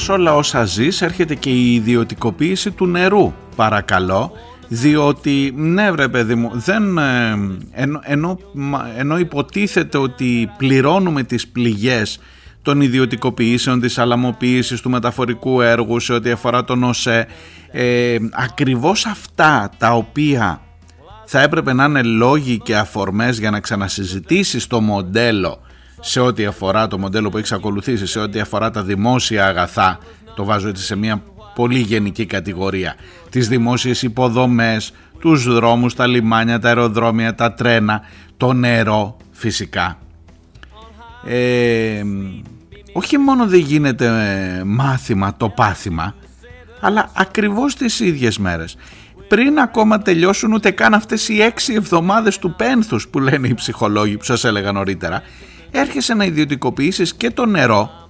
[0.00, 4.32] Και μέσα σε όλα όσα ζεις έρχεται και η ιδιωτικοποίηση του νερού, παρακαλώ,
[4.68, 7.30] διότι ναι βρε παιδί μου, δεν, ε,
[7.72, 12.20] ενώ, ενώ, μα- ενώ υποτίθεται ότι πληρώνουμε τις πληγές
[12.62, 17.26] των ιδιωτικοποιήσεων, της αλαμοποίησης του μεταφορικού έργου σε ό,τι αφορά τον ΟΣΕ,
[17.70, 20.60] ε, ακριβώς αυτά τα οποία
[21.24, 25.60] θα έπρεπε να είναι λόγοι και αφορμές για να ξανασυζητήσεις το μοντέλο
[26.00, 29.98] σε ό,τι αφορά το μοντέλο που έχεις ακολουθήσει, σε ό,τι αφορά τα δημόσια αγαθά,
[30.34, 31.22] το βάζω έτσι σε μια
[31.54, 32.94] πολύ γενική κατηγορία,
[33.30, 38.00] τις δημόσιες υποδομές, τους δρόμους, τα λιμάνια, τα αεροδρόμια, τα τρένα,
[38.36, 39.98] το νερό φυσικά.
[41.26, 42.02] Ε,
[42.92, 46.14] όχι μόνο δεν γίνεται ε, μάθημα το πάθημα,
[46.80, 48.76] αλλά ακριβώς τις ίδιες μέρες.
[49.28, 54.16] Πριν ακόμα τελειώσουν ούτε καν αυτές οι έξι εβδομάδες του πένθους που λένε οι ψυχολόγοι
[54.16, 55.22] που σας έλεγα νωρίτερα,
[55.70, 58.08] έρχεσαι να ιδιωτικοποιήσεις και το νερό,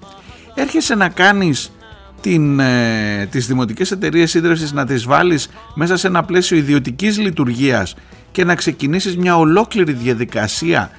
[0.55, 1.73] έρχεσαι να κάνεις
[2.21, 7.95] την, ε, τις δημοτικές εταιρείες ίδρυυσης να τις βάλεις μέσα σε ένα πλαίσιο ιδιωτικής λειτουργίας
[8.33, 10.91] και να ξεκινήσεις μια ολόκληρη διαδικασία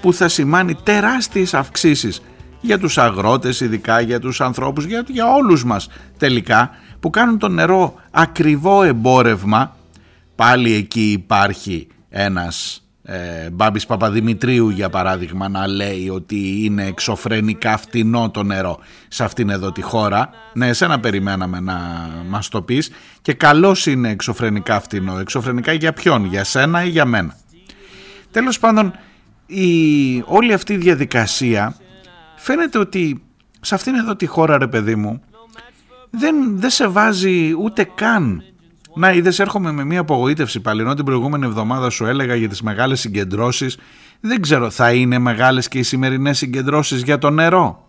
[0.00, 2.22] που θα σημάνει τεράστιες αυξήσεις
[2.60, 7.48] για τους αγρότες, ειδικά για τους ανθρώπους, για, για όλους μας τελικά, που κάνουν το
[7.48, 9.76] νερό ακριβό εμπόρευμα.
[10.34, 18.30] Πάλι εκεί υπάρχει ένας ε, Μπάμπης Παπαδημητρίου για παράδειγμα να λέει ότι είναι εξωφρενικά φτηνό
[18.30, 20.30] το νερό σε αυτήν εδώ τη χώρα.
[20.54, 22.90] Ναι, εσένα περιμέναμε να μας το πεις
[23.22, 25.18] και καλώς είναι εξωφρενικά φτηνό.
[25.18, 27.36] Εξωφρενικά για ποιον, για σένα ή για μένα.
[28.30, 28.92] Τέλος πάντων,
[29.46, 31.76] η, όλη αυτή η διαδικασία
[32.36, 33.22] φαίνεται ότι
[33.60, 35.20] σε αυτήν εδώ τη χώρα ρε παιδί μου
[36.10, 38.42] δεν, δεν σε βάζει ούτε καν
[38.94, 42.62] να είδες έρχομαι με μια απογοήτευση πάλι ενώ την προηγούμενη εβδομάδα σου έλεγα για τις
[42.62, 43.76] μεγάλες συγκεντρώσεις
[44.20, 47.88] δεν ξέρω θα είναι μεγάλες και οι σημερινές συγκεντρώσεις για το νερό;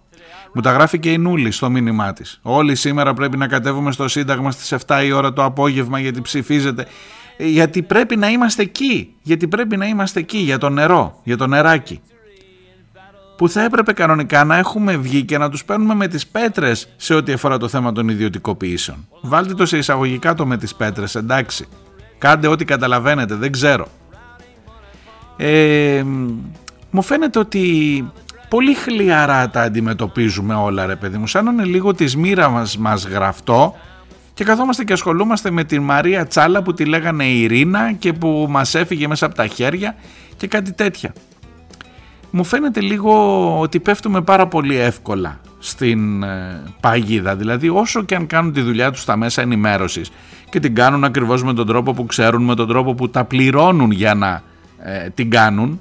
[0.53, 2.39] Μου τα γράφει και η Νούλη στο μήνυμά της.
[2.41, 6.85] Όλοι σήμερα πρέπει να κατέβουμε στο Σύνταγμα στις 7 η ώρα το απόγευμα γιατί ψηφίζεται.
[7.37, 9.13] Ε, Γιατί πρέπει να είμαστε εκεί.
[9.21, 12.01] Γιατί πρέπει να είμαστε εκεί για το νερό, για το νεράκι.
[13.41, 17.13] Που θα έπρεπε κανονικά να έχουμε βγει και να τους παίρνουμε με τις πέτρες σε
[17.13, 19.07] ό,τι αφορά το θέμα των ιδιωτικοποιήσεων.
[19.21, 21.67] Βάλτε το σε εισαγωγικά το με τις πέτρες, εντάξει.
[22.17, 23.87] Κάντε ό,τι καταλαβαίνετε, δεν ξέρω.
[25.37, 26.03] Ε,
[26.91, 28.05] μου φαίνεται ότι
[28.49, 32.77] πολύ χλιαρά τα αντιμετωπίζουμε όλα ρε παιδί μου σαν να είναι λίγο της μοίρα μας,
[32.77, 33.75] μας γραφτό
[34.33, 38.75] και καθόμαστε και ασχολούμαστε με την Μαρία Τσάλα που τη λέγανε Ειρήνα και που μας
[38.75, 39.95] έφυγε μέσα από τα χέρια
[40.37, 41.13] και κάτι τέτοια.
[42.31, 47.35] Μου φαίνεται λίγο ότι πέφτουμε πάρα πολύ εύκολα στην ε, παγίδα.
[47.35, 50.11] Δηλαδή όσο και αν κάνουν τη δουλειά τους στα μέσα ενημέρωσης
[50.49, 53.91] και την κάνουν ακριβώς με τον τρόπο που ξέρουν, με τον τρόπο που τα πληρώνουν
[53.91, 54.43] για να
[54.77, 55.79] ε, την κάνουν,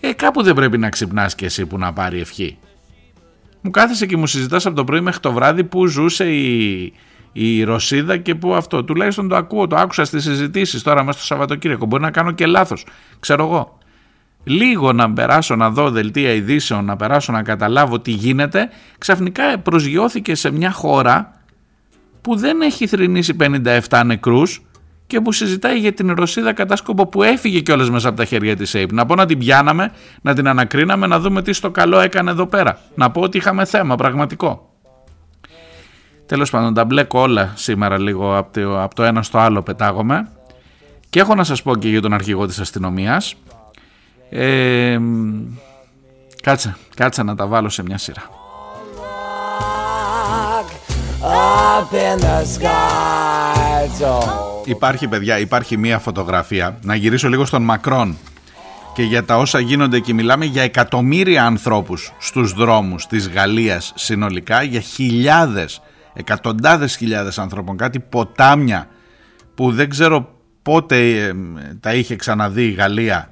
[0.00, 2.58] ε, κάπου δεν πρέπει να ξυπνάς και εσύ που να πάρει ευχή.
[3.60, 6.92] Μου κάθεσε και μου συζητάς από το πρωί μέχρι το βράδυ που ζούσε η,
[7.32, 8.84] η Ρωσίδα και που αυτό.
[8.84, 11.86] Τουλάχιστον το ακούω, το άκουσα στις συζητήσεις τώρα μέσα στο Σαββατοκύριακο.
[11.86, 12.86] Μπορεί να κάνω και λάθος,
[13.20, 13.78] ξέρω εγώ.
[14.44, 18.68] Λίγο να περάσω να δω δελτία ειδήσεων, να περάσω να καταλάβω τι γίνεται,
[18.98, 21.42] ξαφνικά προσγειώθηκε σε μια χώρα
[22.20, 23.36] που δεν έχει θρυνήσει
[23.88, 24.62] 57 νεκρούς
[25.06, 28.74] και που συζητάει για την Ρωσίδα κατάσκοπο που έφυγε κιόλας μέσα από τα χέρια της
[28.74, 28.92] ΑΕΠ.
[28.92, 32.46] Να πω να την πιάναμε, να την ανακρίναμε, να δούμε τι στο καλό έκανε εδώ
[32.46, 32.78] πέρα.
[32.94, 34.70] Να πω ότι είχαμε θέμα πραγματικό.
[36.26, 40.28] Τέλος πάντων τα μπλέκω όλα σήμερα λίγο από το, από το ένα στο άλλο πετάγομαι
[41.10, 43.34] και έχω να σας πω και για τον αρχηγό της αστυνομίας.
[44.34, 44.98] Ε,
[46.42, 48.22] κάτσε, κάτσε να τα βάλω σε μια σειρά.
[51.24, 56.78] Up in the sky, don't Υπάρχει παιδιά, υπάρχει μία φωτογραφία.
[56.82, 58.16] Να γυρίσω λίγο στον Μακρόν
[58.94, 60.12] και για τα όσα γίνονται εκεί.
[60.12, 65.82] Μιλάμε για εκατομμύρια ανθρώπους στους δρόμους της Γαλλίας συνολικά, για χιλιάδες,
[66.14, 68.88] εκατοντάδες χιλιάδες ανθρώπων, κάτι ποτάμια
[69.54, 70.28] που δεν ξέρω
[70.62, 71.34] πότε ε,
[71.80, 73.31] τα είχε ξαναδεί η Γαλλία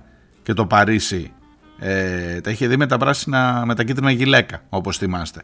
[0.50, 1.32] και το Παρίσι.
[1.78, 5.42] Ε, τα είχε δει με τα πράσινα, με τα κίτρινα γυλαίκα, όπως θυμάστε.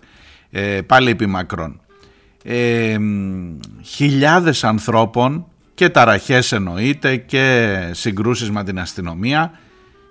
[0.51, 1.81] Ε, πάλι επί Μακρόν.
[2.45, 2.97] Ε,
[3.83, 9.51] χιλιάδες ανθρώπων και ταραχές εννοείται και συγκρούσεις με την αστυνομία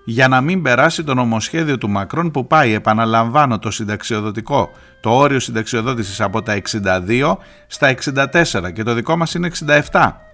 [0.05, 4.71] για να μην περάσει το νομοσχέδιο του Μακρόν που πάει, επαναλαμβάνω, το συνταξιοδοτικό,
[5.01, 7.37] το όριο συνταξιοδότησης από τα 62
[7.67, 9.49] στα 64 και το δικό μας είναι
[9.91, 10.24] 67.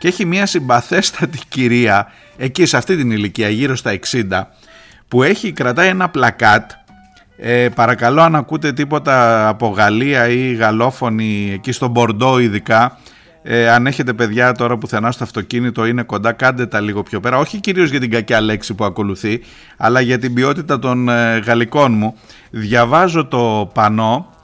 [0.00, 4.22] Και έχει μια συμπαθέστατη κυρία εκεί σε αυτή την ηλικία γύρω στα 60
[5.08, 6.70] που έχει κρατάει ένα πλακάτ.
[7.36, 12.98] Ε, παρακαλώ αν ακούτε τίποτα από Γαλλία ή γαλλόφωνη εκεί στο Μπορντό ειδικά
[13.42, 17.38] ε, αν έχετε παιδιά τώρα πουθενά στο αυτοκίνητο είναι κοντά κάντε τα λίγο πιο πέρα.
[17.38, 19.40] Όχι κυρίως για την κακιά λέξη που ακολουθεί
[19.76, 22.14] αλλά για την ποιότητα των ε, γαλλικών μου.
[22.50, 24.34] Διαβάζω το πανό.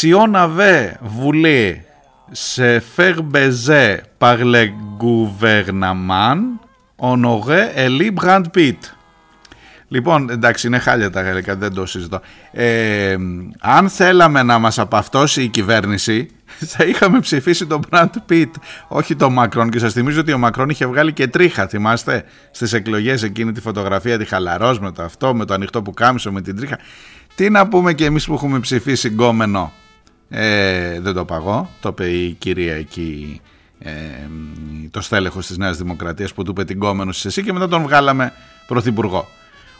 [0.00, 0.86] Si on avait
[1.18, 1.93] voulu
[2.32, 6.58] se faire baiser par le gouvernement,
[6.98, 8.94] on aurait élu Brad Pitt.
[9.88, 12.20] Λοιπόν, εντάξει, είναι χάλια τα γαλλικά, δεν το συζητώ.
[12.52, 13.16] Ε,
[13.60, 16.28] αν θέλαμε να μας απαυτώσει η κυβέρνηση,
[16.72, 18.50] θα είχαμε ψηφίσει τον Brad Pitt,
[18.88, 19.70] όχι τον Μακρόν.
[19.70, 23.60] Και σας θυμίζω ότι ο Μακρόν είχε βγάλει και τρίχα, θυμάστε, στις εκλογές εκείνη τη
[23.60, 26.78] φωτογραφία, τη χαλαρός με το αυτό, με το ανοιχτό που κάμισο, με την τρίχα.
[27.34, 29.72] Τι να πούμε και εμείς που έχουμε ψηφίσει γκόμενο;
[30.28, 33.40] Ε, δεν το παγώ, το είπε η κυρία εκεί,
[33.78, 33.90] ε,
[34.90, 38.32] το στέλεχος της Νέας Δημοκρατίας που του είπε την γκόμενο εσύ και μετά τον βγάλαμε
[38.66, 39.28] πρωθυπουργό.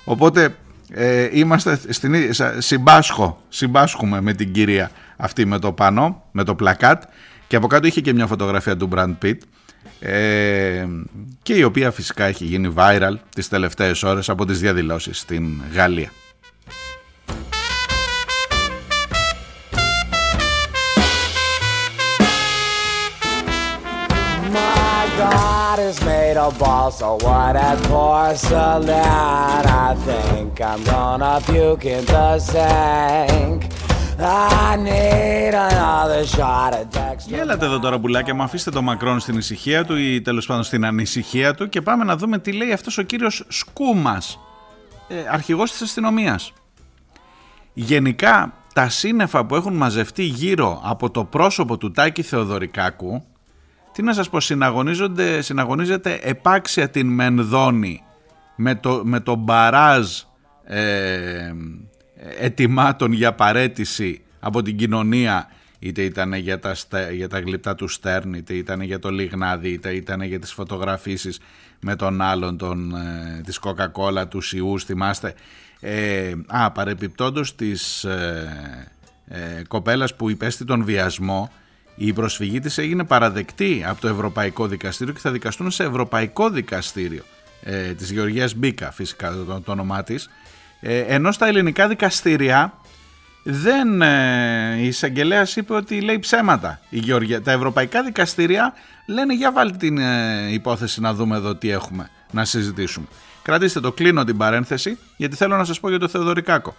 [0.05, 0.55] Οπότε
[0.90, 6.45] ε, είμαστε στην, ίδια- σα- συμπάσχω, συμπάσχουμε με την κυρία αυτή με το πανό, με
[6.45, 7.03] το πλακάτ
[7.47, 9.36] και από κάτω είχε και μια φωτογραφία του Brad Pitt
[10.01, 10.86] ε,
[11.42, 16.11] και η οποία φυσικά έχει γίνει viral τις τελευταίες ώρες από τις διαδηλώσεις στην Γαλλία.
[25.89, 29.62] Is made of balls, so what at porcelain?
[29.87, 33.61] I think I'm gonna puke in the sink.
[34.18, 37.39] I need another shot of Dexter.
[37.39, 40.85] Έλατε εδώ τώρα πουλάκια μου, αφήστε το Μακρόν στην ησυχία του ή τέλος πάντων στην
[40.85, 44.39] ανησυχία του και πάμε να δούμε τι λέει αυτός ο κύριος Σκούμας,
[45.09, 46.53] ε, αρχηγός της αστυνομίας.
[47.72, 53.24] Γενικά τα σύννεφα που έχουν μαζευτεί γύρω από το πρόσωπο του Τάκη Θεοδωρικάκου,
[53.95, 58.03] τι να σας πω, συναγωνίζονται, συναγωνίζεται επάξια την Μενδώνη
[58.57, 60.20] με το, με το μπαράζ
[60.64, 61.53] ε,
[62.38, 67.88] ετοιμάτων για παρέτηση από την κοινωνία είτε ήταν για τα, στε- για τα γλυπτά του
[67.88, 71.40] Στέρν, είτε ήταν για το Λιγνάδι, είτε ήταν για τις φωτογραφίσεις
[71.80, 75.34] με τον άλλον τον, ε, της Coca-Cola, τους Ιούς, θυμάστε.
[75.80, 78.88] Ε, α, παρεπιπτόντως της ε,
[79.28, 81.53] ε, κοπέλας που υπέστη τον βιασμό,
[81.95, 87.22] η προσφυγή της έγινε παραδεκτή από το Ευρωπαϊκό Δικαστήριο και θα δικαστούν σε Ευρωπαϊκό Δικαστήριο
[87.62, 90.28] ε, της Γεωργίας Μπίκα φυσικά το, το όνομά της
[90.86, 92.72] ε, ενώ στα ελληνικά δικαστήρια
[93.42, 97.42] δεν, ε, η εισαγγελέας είπε ότι λέει ψέματα η Γεωργία.
[97.42, 98.72] Τα ευρωπαϊκά δικαστήρια
[99.07, 103.07] λένε για βάλτε την ε, υπόθεση να δούμε εδώ τι έχουμε να συζητήσουμε.
[103.42, 106.76] Κρατήστε το, κλείνω την παρένθεση γιατί θέλω να σας πω για το Θεοδωρικάκο.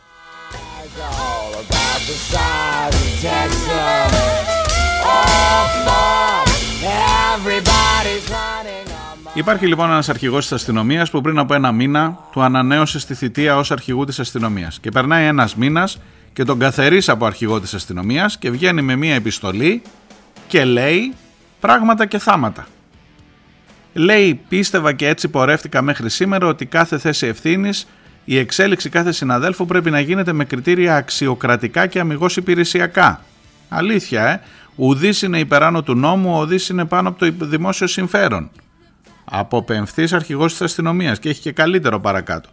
[9.33, 13.57] Υπάρχει λοιπόν ένας αρχηγός της αστυνομίας που πριν από ένα μήνα του ανανέωσε στη θητεία
[13.57, 14.79] ως αρχηγού της αστυνομίας.
[14.79, 15.97] Και περνάει ένας μήνας
[16.33, 19.81] και τον καθαρίσα από αρχηγό της αστυνομίας και βγαίνει με μία επιστολή
[20.47, 21.13] και λέει
[21.59, 22.67] πράγματα και θάματα.
[23.93, 27.87] Λέει πίστευα και έτσι πορεύτηκα μέχρι σήμερα ότι κάθε θέση ευθύνης,
[28.25, 33.21] η εξέλιξη κάθε συναδέλφου πρέπει να γίνεται με κριτήρια αξιοκρατικά και αμυγός υπηρεσιακά.
[33.69, 34.41] Αλήθεια, ε.
[34.75, 38.49] Ουδής είναι υπεράνω του νόμου, ο ουδής είναι πάνω από το δημόσιο συμφέρον.
[39.25, 42.49] Αποπεμφθής αρχηγός της αστυνομίας και έχει και καλύτερο παρακάτω.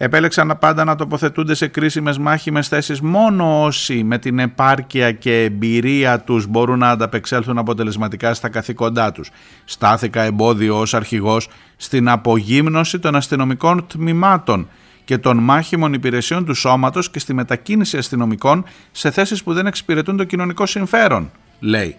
[0.00, 6.20] Επέλεξαν πάντα να τοποθετούνται σε κρίσιμες μάχημες θέσεις μόνο όσοι με την επάρκεια και εμπειρία
[6.20, 9.30] τους μπορούν να ανταπεξέλθουν αποτελεσματικά στα καθήκοντά τους.
[9.64, 14.68] Στάθηκα εμπόδιο ως αρχηγός στην απογύμνωση των αστυνομικών τμήματων
[15.08, 20.16] και των μάχημων υπηρεσιών του σώματος και στη μετακίνηση αστυνομικών σε θέσεις που δεν εξυπηρετούν
[20.16, 21.30] το κοινωνικό συμφέρον,
[21.60, 21.96] λέει.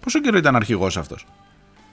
[0.00, 1.26] Πόσο καιρό ήταν αρχηγός αυτός;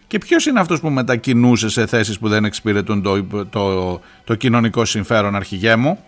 [0.07, 4.85] Και ποιος είναι αυτός που μετακινούσε σε θέσεις που δεν εξυπηρετούν το, το, το κοινωνικό
[4.85, 5.99] συμφέρον αρχηγέ μου;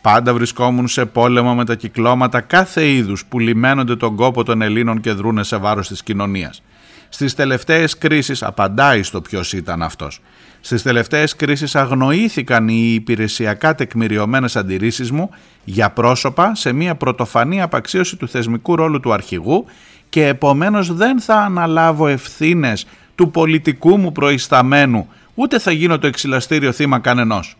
[0.00, 5.00] Πάντα βρισκόμουν σε πόλεμο με τα κυκλώματα κάθε είδους που λιμένονται τον κόπο των Ελλήνων
[5.00, 6.62] και δρούνε σε βάρος της κοινωνίας.
[7.08, 10.20] Στις τελευταίες κρίσεις απαντάει στο ποιος ήταν αυτός.
[10.64, 15.30] Στις τελευταίες κρίσεις αγνοήθηκαν οι υπηρεσιακά τεκμηριωμένες αντιρρήσεις μου
[15.64, 19.64] για πρόσωπα σε μια πρωτοφανή απαξίωση του θεσμικού ρόλου του αρχηγού
[20.08, 26.72] και επομένως δεν θα αναλάβω ευθύνες του πολιτικού μου προϊσταμένου, ούτε θα γίνω το εξυλαστήριο
[26.72, 27.56] θύμα κανενός.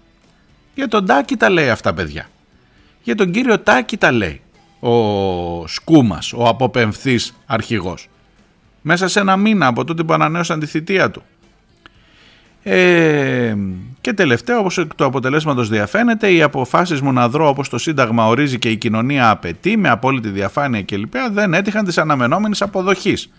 [0.75, 2.29] Για τον Τάκη τα λέει αυτά παιδιά.
[3.03, 4.41] Για τον κύριο Τάκη τα λέει
[4.81, 8.09] ο Σκούμας, ο αποπεμφθής αρχηγός.
[8.81, 11.23] Μέσα σε ένα μήνα από τότε που ανανέωσαν τη θητεία του.
[12.63, 13.55] Ε,
[14.01, 18.59] και τελευταίο, όπως το αποτελέσματος διαφαίνεται, οι αποφάσεις μου να δρώ όπως το Σύνταγμα ορίζει
[18.59, 21.15] και η κοινωνία απαιτεί, με απόλυτη διαφάνεια κλπ.
[21.33, 23.31] δεν έτυχαν της αναμενόμενης αποδοχής.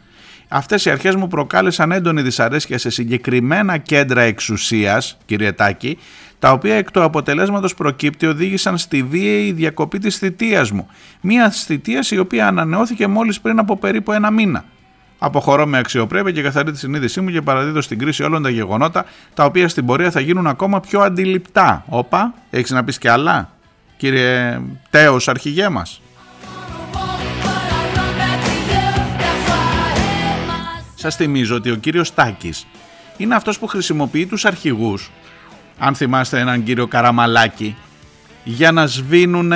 [0.47, 5.97] Αυτές οι αρχές μου προκάλεσαν έντονη δυσαρέσκεια σε συγκεκριμένα κέντρα εξουσίας, κύριε Τάκη,
[6.39, 10.87] τα οποία εκ του αποτελέσματος προκύπτει οδήγησαν στη βίαιη διακοπή της θητείας μου.
[11.21, 14.65] Μια θητεία η οποία ανανεώθηκε μόλις πριν από περίπου ένα μήνα.
[15.25, 19.05] Αποχωρώ με αξιοπρέπεια και καθαρή τη συνείδησή μου και παραδίδω στην κρίση όλων τα γεγονότα
[19.33, 21.83] τα οποία στην πορεία θα γίνουν ακόμα πιο αντιληπτά.
[21.87, 23.49] Όπα, έχεις να πεις και άλλα,
[23.97, 24.59] κύριε
[24.89, 26.01] Τέος, αρχηγέ μας;
[30.95, 32.67] Σας θυμίζω ότι ο κύριος Τάκης
[33.17, 35.11] είναι αυτός που χρησιμοποιεί τους αρχηγούς,
[35.79, 37.75] αν θυμάστε έναν κύριο Καραμαλάκη,
[38.43, 39.53] για να σβήνουν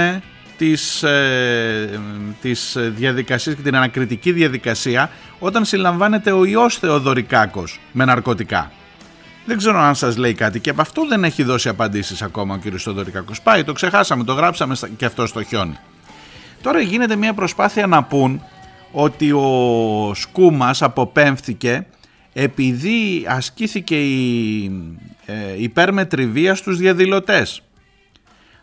[0.58, 2.00] τις, ε,
[2.42, 8.72] τις διαδικασίες και την ανακριτική διαδικασία όταν συλλαμβάνεται ο ιός Θεοδωρικάκος με ναρκωτικά.
[9.46, 12.58] Δεν ξέρω αν σας λέει κάτι και από αυτό δεν έχει δώσει απαντήσεις ακόμα ο
[12.58, 13.42] κύριος Θεοδωρικάκος.
[13.42, 15.78] Πάει, το ξεχάσαμε, το γράψαμε και αυτό στο χιόνι.
[16.62, 18.42] Τώρα γίνεται μια προσπάθεια να πούν
[18.92, 21.86] ότι ο Σκούμας αποπέμφθηκε
[22.34, 24.72] επειδή ασκήθηκε η
[25.26, 27.62] ε, υπέρμετρη βία στους διαδηλωτές.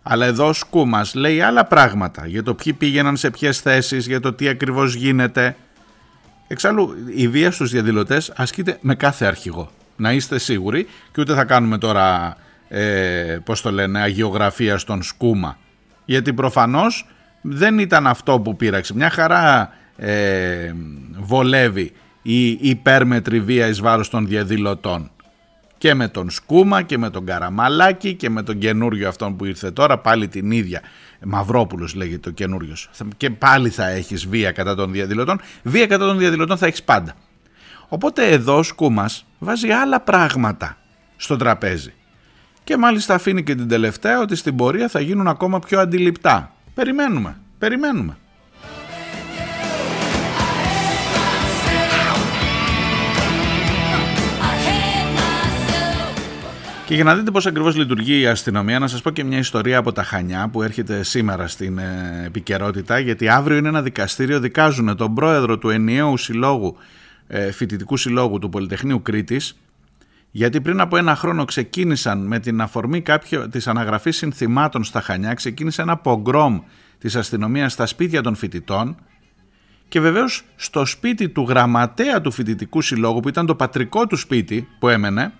[0.07, 4.21] Αλλά εδώ ο Σκούμας λέει άλλα πράγματα για το ποιοι πήγαιναν σε ποιες θέσεις, για
[4.21, 5.57] το τι ακριβώς γίνεται.
[6.49, 9.71] Εξάλλου η βία στους διαδηλωτές ασκείται με κάθε αρχηγό.
[9.97, 12.37] Να είστε σίγουροι και ούτε θα κάνουμε τώρα,
[12.69, 15.59] ε, πώς το λένε, αγιογραφία στον Σκούμα.
[16.05, 17.07] Γιατί προφανώς
[17.43, 18.95] δεν ήταν αυτό που πήραξε.
[18.95, 20.73] Μια χαρά ε,
[21.19, 21.93] βολεύει
[22.23, 25.11] η υπέρμετρη βία εις βάρος των διαδηλωτών.
[25.85, 29.71] Και με τον Σκούμα και με τον Καραμαλάκη και με τον καινούριο αυτόν που ήρθε
[29.71, 30.81] τώρα πάλι την ίδια.
[31.25, 32.91] Μαυρόπουλος λέγεται ο καινούριος.
[33.17, 35.41] Και πάλι θα έχεις βία κατά των διαδηλωτών.
[35.63, 37.15] Βία κατά των διαδηλωτών θα έχεις πάντα.
[37.89, 40.77] Οπότε εδώ ο Σκούμας βάζει άλλα πράγματα
[41.17, 41.93] στο τραπέζι.
[42.65, 46.53] Και μάλιστα αφήνει και την τελευταία ότι στην πορεία θα γίνουν ακόμα πιο αντιληπτά.
[46.75, 48.17] Περιμένουμε, περιμένουμε.
[56.95, 59.79] Και για να δείτε πώς ακριβώς λειτουργεί η αστυνομία, να σας πω και μια ιστορία
[59.79, 64.97] από τα Χανιά που έρχεται σήμερα στην ε, επικαιρότητα, γιατί αύριο είναι ένα δικαστήριο, δικάζουν
[64.97, 66.77] τον πρόεδρο του ενιαίου συλλόγου,
[67.27, 69.57] ε, φοιτητικού συλλόγου του Πολυτεχνείου Κρήτης,
[70.31, 75.35] γιατί πριν από ένα χρόνο ξεκίνησαν με την αφορμή κάποιο, της αναγραφής συνθημάτων στα Χανιά,
[75.35, 76.61] ξεκίνησε ένα πογκρόμ
[76.99, 78.97] της αστυνομίας στα σπίτια των φοιτητών
[79.89, 84.69] και βεβαίως στο σπίτι του γραμματέα του φοιτητικού συλλόγου που ήταν το πατρικό του σπίτι
[84.79, 85.33] που έμενε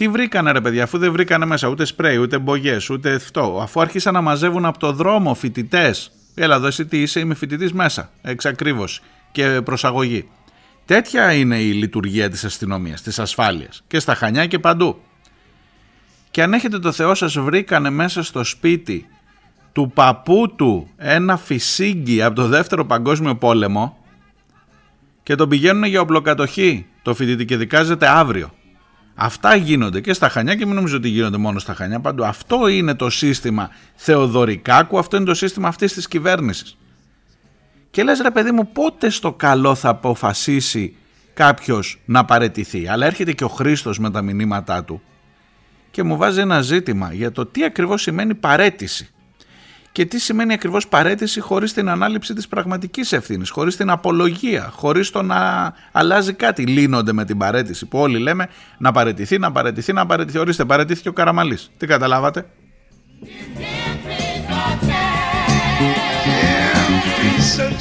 [0.00, 3.58] τι βρήκανε ρε παιδιά, αφού δεν βρήκανε μέσα ούτε σπρέι, ούτε μπογιές, ούτε αυτό.
[3.62, 6.12] Αφού άρχισαν να μαζεύουν από το δρόμο φοιτητές.
[6.34, 8.10] Έλα εδώ εσύ τι είσαι, είμαι φοιτητής μέσα.
[8.22, 9.00] Εξακρίβωση
[9.32, 10.28] και προσαγωγή.
[10.84, 15.00] Τέτοια είναι η λειτουργία της αστυνομίας, της ασφάλειας και στα Χανιά και παντού.
[16.30, 19.06] Και αν έχετε το Θεό σας βρήκανε μέσα στο σπίτι
[19.72, 23.98] του παππού του ένα φυσίγγι από το δεύτερο παγκόσμιο πόλεμο
[25.22, 28.50] και τον πηγαίνουν για οπλοκατοχή το φοιτητή και δικάζεται αύριο.
[29.22, 32.24] Αυτά γίνονται και στα Χανιά και μην νομίζω ότι γίνονται μόνο στα Χανιά παντού.
[32.24, 36.76] Αυτό είναι το σύστημα Θεοδωρικάκου, αυτό είναι το σύστημα αυτής της κυβέρνησης.
[37.90, 40.96] Και λες ρε παιδί μου πότε στο καλό θα αποφασίσει
[41.34, 45.02] κάποιος να παρετηθεί; Αλλά έρχεται και ο Χρήστος με τα μηνύματά του
[45.90, 49.10] και μου βάζει ένα ζήτημα για το τι ακριβώς σημαίνει παρέτηση
[49.92, 55.10] και τι σημαίνει ακριβώς παρέτηση χωρίς την ανάληψη της πραγματικής ευθύνης, χωρίς την απολογία, χωρίς
[55.10, 56.66] το να αλλάζει κάτι.
[56.66, 60.38] Λύνονται με την παρέτηση που όλοι λέμε να παρετηθεί, να παρετηθεί, να παρετηθεί.
[60.38, 61.70] Ορίστε, παρετήθηκε ο Καραμαλής.
[61.76, 62.46] Τι καταλάβατε;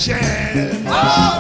[0.08, 1.39] Yeah,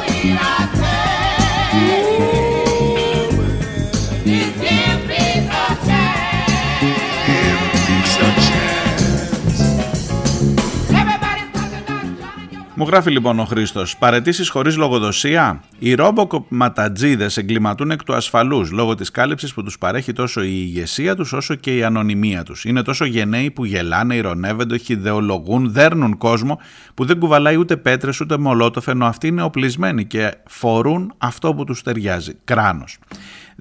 [12.79, 13.97] Μου γράφει λοιπόν ο Χρήστος.
[13.97, 15.63] Παρετήσεις χωρίς λογοδοσία.
[15.79, 20.51] Οι ρόμποκοπ ματατζίδε εγκληματούν εκ του ασφαλούς λόγω της κάλυψης που τους παρέχει τόσο η
[20.51, 22.65] ηγεσία τους όσο και η ανωνυμία τους.
[22.65, 26.59] Είναι τόσο γενναίοι που γελάνε, ηρωνεύονται, χιδεολογούν, δέρνουν κόσμο
[26.93, 31.63] που δεν κουβαλάει ούτε πέτρες ούτε μολότοφ ενώ αυτοί είναι οπλισμένοι και φορούν αυτό που
[31.63, 32.33] τους ταιριάζει.
[32.43, 32.97] Κράνος.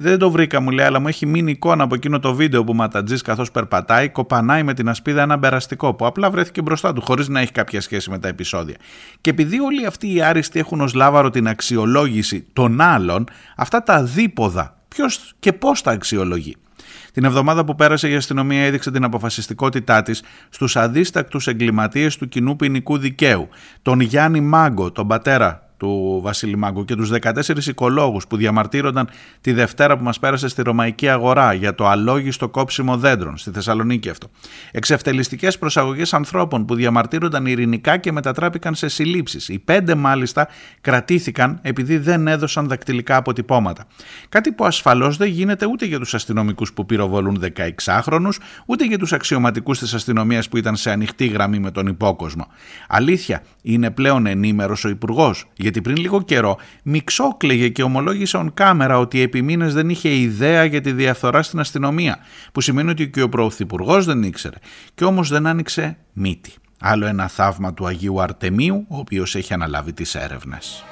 [0.01, 2.75] Δεν το βρήκα, μου λέει, αλλά μου έχει μείνει εικόνα από εκείνο το βίντεο που
[2.75, 7.29] ματατζής καθώς περπατάει, κοπανάει με την ασπίδα ένα περαστικό που απλά βρέθηκε μπροστά του, χωρίς
[7.29, 8.77] να έχει κάποια σχέση με τα επεισόδια.
[9.21, 13.25] Και επειδή όλοι αυτοί οι άριστοι έχουν ως λάβαρο την αξιολόγηση των άλλων,
[13.57, 16.57] αυτά τα δίποδα, ποιος και πώς τα αξιολογεί;
[17.13, 22.57] Την εβδομάδα που πέρασε η αστυνομία έδειξε την αποφασιστικότητά της στους αδίστακτους εγκληματίες του κοινού
[22.57, 23.49] ποινικού δικαίου.
[23.83, 29.09] Τον Γιάννη Μάγκο, τον πατέρα του Βασίλη Μάγκου και τους 14 οικολόγους που διαμαρτύρονταν
[29.41, 34.09] τη Δευτέρα που μας πέρασε στη Ρωμαϊκή Αγορά για το αλόγιστο κόψιμο δέντρων, στη Θεσσαλονίκη
[34.09, 34.29] αυτό.
[34.73, 39.49] Εξευτελιστικές προσαγωγές ανθρώπων που διαμαρτύρονταν ειρηνικά και μετατράπηκαν σε συλλήψεις.
[39.49, 40.49] Οι πέντε μάλιστα
[40.81, 43.85] κρατήθηκαν επειδή δεν έδωσαν δακτυλικά αποτυπώματα.
[44.29, 47.43] Κάτι που ασφαλώς δεν γίνεται ούτε για τους αστυνομικούς που πυροβολούν
[47.85, 52.47] 16χρονους, ούτε για τους αξιωματικούς της αστυνομίας που ήταν σε ανοιχτή γραμμή με τον υπόκοσμο.
[52.89, 58.99] Αλήθεια, είναι πλέον ενήμερος ο υπουργός, γιατί πριν λίγο καιρό μιξόκλαιγε και ομολόγησε on κάμερα
[58.99, 62.19] ότι επί μήνες δεν είχε ιδέα για τη διαφθορά στην αστυνομία,
[62.53, 64.57] που σημαίνει ότι και ο πρωθυπουργός δεν ήξερε,
[64.95, 66.53] και όμως δεν άνοιξε μύτη.
[66.81, 70.85] Άλλο ένα θαύμα του Αγίου Αρτεμίου, ο οποίος έχει αναλάβει τις έρευνες.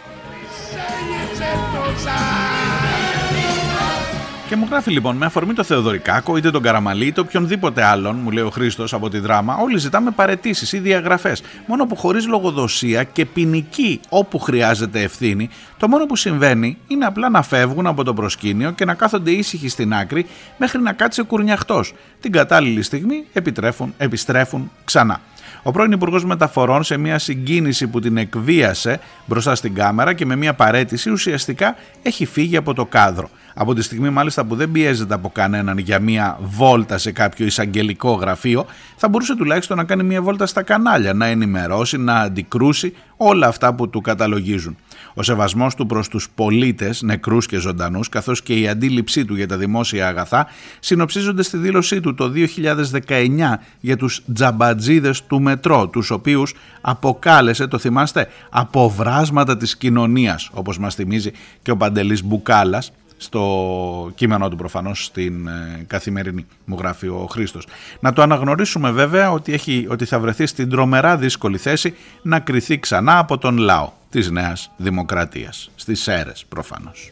[4.49, 8.31] Και μου γράφει λοιπόν με αφορμή το Θεοδωρικάκο, είτε τον Καραμαλή, είτε οποιονδήποτε άλλον, μου
[8.31, 11.43] λέει ο Χρήστος από τη δράμα, όλοι ζητάμε παρετήσεις ή διαγραφές.
[11.67, 17.29] Μόνο που χωρίς λογοδοσία και ποινική όπου χρειάζεται ευθύνη, το μόνο που συμβαίνει είναι απλά
[17.29, 20.27] να φεύγουν από το προσκήνιο και να κάθονται ήσυχοι στην άκρη
[20.59, 21.95] μέχρι να κάτσει ο κουρνιαχτός.
[22.21, 25.21] Την κατάλληλη στιγμή επιτρέφουν, επιστρέφουν ξανά.
[25.63, 30.37] Ο πρώην Υπουργός Μεταφορών, σε μια συγκίνηση που την εκβίασε μπροστά στην κάμερα και με
[30.37, 33.31] μια παρέτηση, ουσιαστικά έχει φύγει από το κάδρο.
[33.59, 38.13] Από τη στιγμή μάλιστα που δεν πιέζεται από κανέναν για μια βόλτα σε κάποιο εισαγγελικό
[38.13, 43.47] γραφείο, θα μπορούσε τουλάχιστον να κάνει μια βόλτα στα κανάλια, να ενημερώσει, να αντικρούσει όλα
[43.47, 44.77] αυτά που του καταλογίζουν.
[45.15, 49.49] Ο σεβασμός του προς τους πολίτες, νεκρούς και ζωντανούς, καθώς και η αντίληψή του για
[49.49, 50.47] τα δημόσια αγαθά,
[50.81, 57.79] συνοψίζονται στη δήλωσή του το 2019 για τους τζαμπατζίδες του μετρό, τους οποίους αποκάλεσε, το
[57.79, 61.31] θυμάστε, αποβράσματα της κοινωνίας, όπως μας θυμίζει
[61.63, 67.67] και ο Παντελής Μπουκάλας, στο κείμενό του προφανώς στην ε, καθημερινή μου γράφει ο Χρήστος.
[68.01, 72.79] Να το αναγνωρίσουμε βέβαια ότι, έχει, ότι θα βρεθεί στην τρομερά δύσκολη θέση να κριθεί
[72.79, 75.71] ξανά από τον λαό της Νέας Δημοκρατίας.
[75.75, 77.11] Στις ΣΕΡΕΣ προφανώς.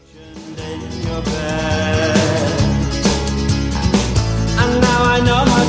[4.62, 5.64] And now I know how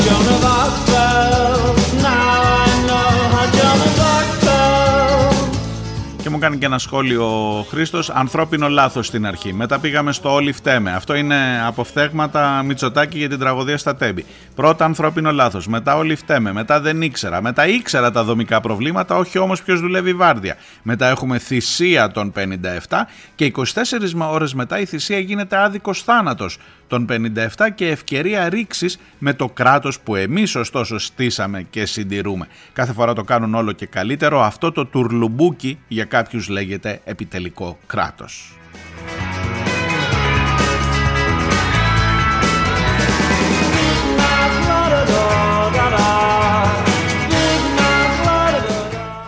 [6.35, 7.25] μου κάνει και ένα σχόλιο
[7.57, 8.09] ο Χρήστος.
[8.09, 9.53] Ανθρώπινο λάθος στην αρχή.
[9.53, 10.91] Μετά πήγαμε στο Όλοι φταίμε.
[10.91, 14.25] Αυτό είναι αποφθέγματα Μητσοτάκη για την τραγωδία στα Τέμπη.
[14.55, 15.67] Πρώτα ανθρώπινο λάθος.
[15.67, 16.53] Μετά Όλοι φταίμε.
[16.53, 17.41] Μετά δεν ήξερα.
[17.41, 20.55] Μετά ήξερα τα δομικά προβλήματα, όχι όμως ποιος δουλεύει βάρδια.
[20.81, 26.57] Μετά έχουμε θυσία των 57 και 24 ώρες μετά η θυσία γίνεται άδικος θάνατος
[26.87, 32.47] των 57 και ευκαιρία ρήξης με το κράτος που εμείς ωστόσο στήσαμε και συντηρούμε.
[32.73, 34.43] Κάθε φορά το κάνουν όλο και καλύτερο.
[34.43, 38.57] Αυτό το τουρλουμπούκι για κάποιους λέγεται επιτελικό κράτος.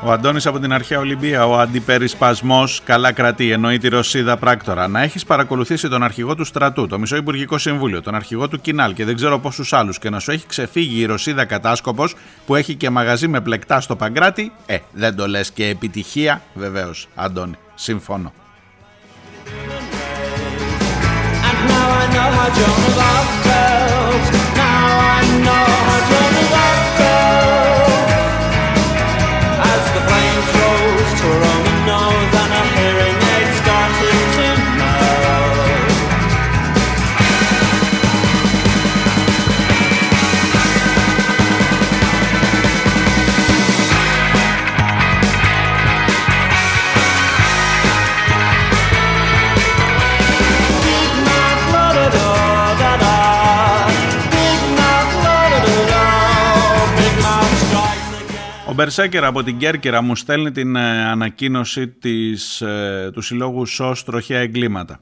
[0.07, 4.87] Ο Αντώνης από την αρχαία Ολυμπία, ο αντιπερισπασμός καλά κρατεί, εννοεί τη Ρωσίδα πράκτορα.
[4.87, 8.93] Να έχεις παρακολουθήσει τον αρχηγό του στρατού, το Μισό Υπουργικό Συμβούλιο, τον αρχηγό του Κινάλ
[8.93, 12.75] και δεν ξέρω πόσους άλλους και να σου έχει ξεφύγει η Ρωσίδα κατάσκοπος που έχει
[12.75, 18.33] και μαγαζί με πλεκτά στο Παγκράτη, ε, δεν το λες και επιτυχία, βεβαίως, Αντώνη, συμφωνώ.
[21.49, 22.37] And now I know
[31.27, 32.46] For all we know
[58.77, 64.39] Μπερσέκερ από την Κέρκυρα μου στέλνει την ε, ανακοίνωση της, ε, του Συλλόγου ΣΟΣ Τροχαία
[64.39, 64.99] Εγκλήματα.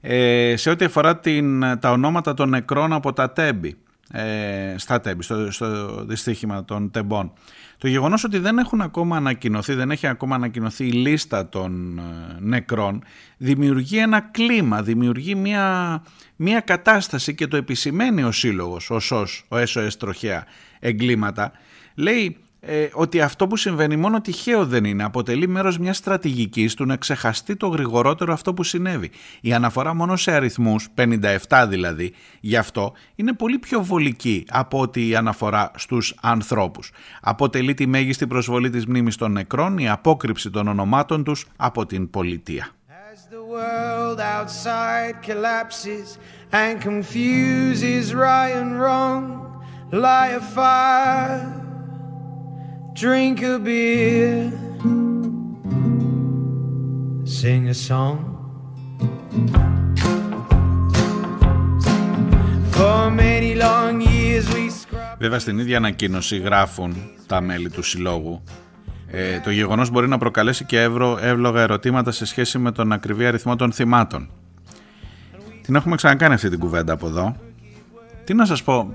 [0.00, 3.76] Ε, σε ό,τι αφορά την, τα ονόματα των νεκρών από τα τέμπη,
[4.12, 7.32] ε, στα τέμπη, στο, στο δυστύχημα των τεμπών.
[7.78, 12.02] Το γεγονός ότι δεν έχουν ακόμα ανακοινωθεί, δεν έχει ακόμα ανακοινωθεί η λίστα των ε,
[12.38, 13.02] νεκρών,
[13.36, 16.02] δημιουργεί ένα κλίμα, δημιουργεί μια,
[16.36, 20.44] μια κατάσταση και το επισημαίνει ο Σύλλογος, ο ΣΟΣ, ο SOS Τροχαία
[20.80, 21.52] Εγκλήματα,
[21.94, 25.04] λέει ε, ότι αυτό που συμβαίνει μόνο τυχαίο δεν είναι.
[25.04, 29.10] Αποτελεί μέρος μιας στρατηγικής του να ξεχαστεί το γρηγορότερο αυτό που συνέβη.
[29.40, 35.08] Η αναφορά μόνο σε αριθμούς, 57 δηλαδή, γι' αυτό είναι πολύ πιο βολική από ότι
[35.08, 36.90] η αναφορά στους ανθρώπους.
[37.20, 42.10] Αποτελεί τη μέγιστη προσβολή της μνήμης των νεκρών, η απόκρυψη των ονομάτων τους από την
[42.10, 42.68] πολιτεία.
[43.14, 46.18] As the world outside collapses
[46.52, 49.24] and confuses right and wrong,
[49.90, 51.67] light a fire,
[53.00, 54.50] drink a beer,
[57.24, 58.18] sing a song.
[62.72, 65.18] For many long years we scrubbed.
[65.18, 66.96] Βέβαια στην ίδια ανακοίνωση γράφουν
[67.26, 68.42] τα μέλη του συλλόγου
[69.10, 73.26] ε, το γεγονός μπορεί να προκαλέσει και εύρω, εύλογα ερωτήματα σε σχέση με τον ακριβή
[73.26, 74.30] αριθμό των θυμάτων.
[75.62, 77.36] Την έχουμε ξανακάνει αυτή την κουβέντα από εδώ.
[78.24, 78.94] Τι να σας πω,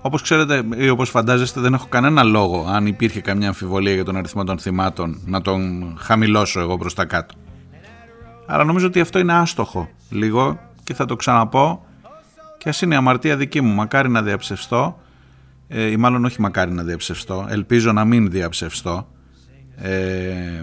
[0.00, 4.16] όπως ξέρετε ή όπως φαντάζεστε δεν έχω κανένα λόγο αν υπήρχε καμιά αμφιβολία για τον
[4.16, 7.34] αριθμό των θυμάτων να τον χαμηλώσω εγώ προς τα κάτω.
[8.46, 11.86] Άρα νομίζω ότι αυτό είναι άστοχο λίγο και θα το ξαναπώ
[12.58, 14.98] και ας είναι η αμαρτία δική μου, μακάρι να διαψευστώ
[15.68, 19.08] ε, ή μάλλον όχι μακάρι να διαψευστώ, ελπίζω να μην διαψευστώ
[19.76, 20.62] ε,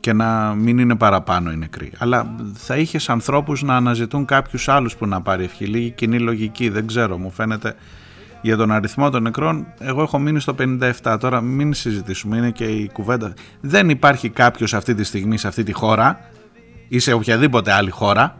[0.00, 1.92] και να μην είναι παραπάνω οι νεκροί.
[1.98, 5.64] Αλλά θα είχες ανθρώπους να αναζητούν κάποιους άλλους που να πάρει ευχή.
[5.64, 7.74] Λίγη κοινή λογική, δεν ξέρω, μου φαίνεται
[8.46, 9.66] για τον αριθμό των νεκρών.
[9.78, 10.54] Εγώ έχω μείνει στο
[11.02, 11.16] 57.
[11.20, 13.34] Τώρα μην συζητήσουμε, είναι και η κουβέντα.
[13.60, 16.18] Δεν υπάρχει κάποιος αυτή τη στιγμή σε αυτή τη χώρα
[16.88, 18.38] ή σε οποιαδήποτε άλλη χώρα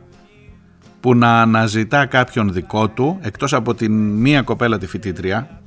[1.00, 5.60] που να αναζητά κάποιον δικό του εκτός από την μία κοπέλα τη φοιτήτρια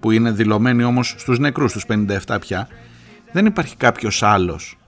[0.00, 1.84] που είναι δηλωμένη όμως στους νεκρούς, στους
[2.26, 2.68] 57 πια
[3.32, 4.78] δεν υπάρχει κάποιος άλλος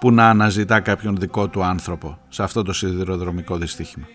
[0.00, 4.06] που να αναζητά κάποιον δικό του άνθρωπο σε αυτό το σιδηροδρομικό δυστύχημα.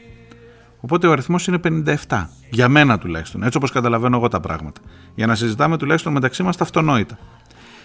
[0.84, 1.59] Οπότε ο αριθμός είναι
[2.07, 2.27] 57.
[2.49, 3.43] Για μένα τουλάχιστον.
[3.43, 4.81] Έτσι όπως καταλαβαίνω εγώ τα πράγματα.
[5.15, 7.17] Για να συζητάμε τουλάχιστον μεταξύ μας τα αυτονόητα.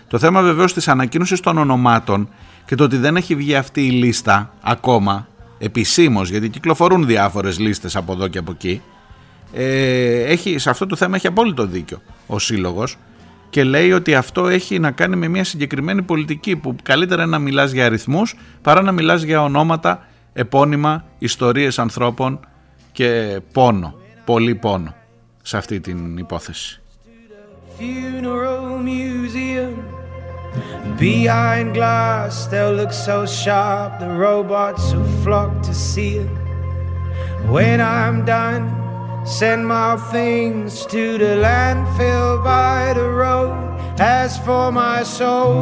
[0.08, 2.28] Το θέμα βεβαίως της ανακοίνωσης των ονομάτων
[2.64, 5.28] και το ότι δεν έχει βγει αυτή η λίστα ακόμα
[5.58, 8.82] επισήμως, γιατί κυκλοφορούν διάφορες λίστες από εδώ και από εκεί.
[9.52, 12.96] Ε, έχει, σε αυτό το θέμα έχει απόλυτο δίκιο ο σύλλογος
[13.50, 17.38] και λέει ότι αυτό έχει να κάνει με μια συγκεκριμένη πολιτική που καλύτερα είναι να
[17.38, 22.40] μιλάς για αριθμούς παρά να μιλάς για ονόματα, επώνυμα, ιστορίες ανθρώπων
[22.98, 23.94] και πόνο,
[24.24, 24.94] πολύ πόνο
[25.42, 26.80] σε αυτή την υπόθεση.
[27.78, 29.74] funeral museum.
[31.06, 36.32] Behind glass, they'll look so sharp, the robots will flock to see it.
[37.54, 38.64] When I'm done,
[39.38, 43.56] send my things to the landfill by the road.
[44.20, 45.56] As for my soul,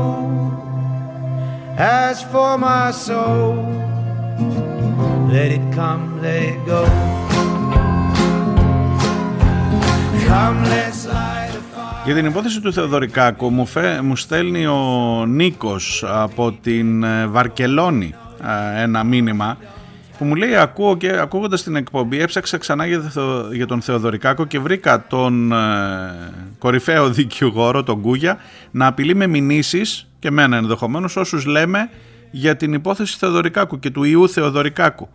[2.06, 3.54] as for my soul,
[5.36, 6.80] let it come, let it go.
[10.30, 12.04] Come, let's light a fire.
[12.04, 18.14] Για την υπόθεση του Θεοδωρικάκου μου, φε, μου στέλνει ο Νίκος από την ε, Βαρκελόνη
[18.76, 19.58] ε, ένα μήνυμα
[20.18, 24.44] που μου λέει ακούω και ακούγοντας την εκπομπή έψαξα ξανά για, Θεο- για τον Θεοδωρικάκο
[24.44, 25.56] και βρήκα τον ε,
[26.58, 28.38] κορυφαίο δικηγόρο, τον Κούγια,
[28.70, 31.90] να απειλεί με μηνύσεις και μένα ενδεχομένως όσους λέμε
[32.30, 35.08] για την υπόθεση Θεοδωρικάκου και του ιού Θεοδωρικάκου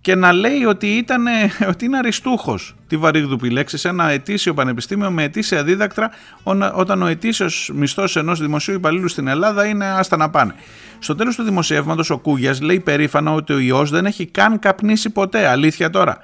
[0.00, 1.24] και να λέει ότι, ήταν,
[1.68, 6.10] ότι είναι αριστούχος τη βαρύγδουπη λέξη σε ένα ετήσιο πανεπιστήμιο με ετήσια δίδακτρα
[6.42, 10.54] ονα- όταν ο ετήσιος μισθός ενός δημοσίου υπαλλήλου στην Ελλάδα είναι άστα να πάνε.
[10.98, 15.10] Στο τέλος του δημοσιεύματος ο Κούγιας λέει περήφανα ότι ο ιός δεν έχει καν καπνίσει
[15.10, 15.46] ποτέ.
[15.48, 16.18] Αλήθεια τώρα.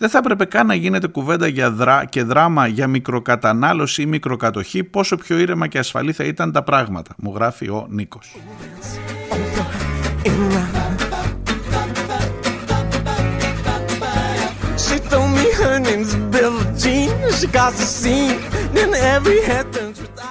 [0.00, 4.84] Δεν θα έπρεπε καν να γίνεται κουβέντα για δρά και δράμα για μικροκατανάλωση ή μικροκατοχή,
[4.84, 8.36] πόσο πιο ήρεμα και ασφαλή θα ήταν τα πράγματα, μου γράφει ο Νίκος.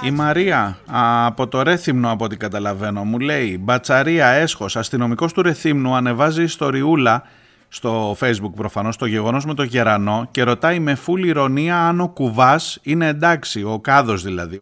[0.04, 5.42] Η Μαρία α, από το Ρέθυμνο από ό,τι καταλαβαίνω μου λέει Μπατσαρία έσχος αστυνομικός του
[5.42, 7.22] Ρεθύμνου ανεβάζει ιστοριούλα
[7.68, 12.08] στο Facebook προφανώς το γεγονός με το γερανό και ρωτάει με φούλη ηρωνία αν ο
[12.08, 13.62] κουβάς είναι εντάξει.
[13.62, 14.58] Ο κάδος δηλαδή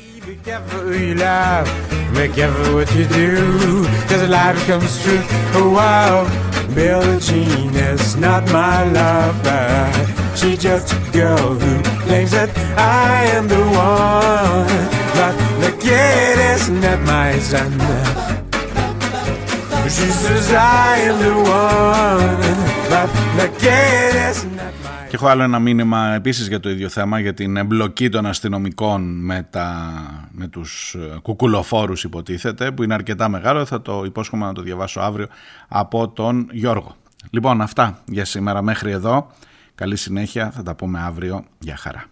[22.96, 23.08] but
[23.40, 27.20] the kid isn't that my Και έχω άλλο ένα μήνυμα επίσης για το ίδιο θέμα,
[27.20, 29.92] για την εμπλοκή των αστυνομικών με, τα,
[30.30, 35.00] με τους ε, κουκουλοφόρους υποτίθεται, που είναι αρκετά μεγάλο, θα το υπόσχομαι να το διαβάσω
[35.00, 35.26] αύριο
[35.68, 36.96] από τον Γιώργο.
[37.30, 39.30] Λοιπόν, αυτά για σήμερα μέχρι εδώ.
[39.74, 41.44] Καλή συνέχεια, θα τα πούμε αύριο.
[41.58, 42.04] Γεια χαρά.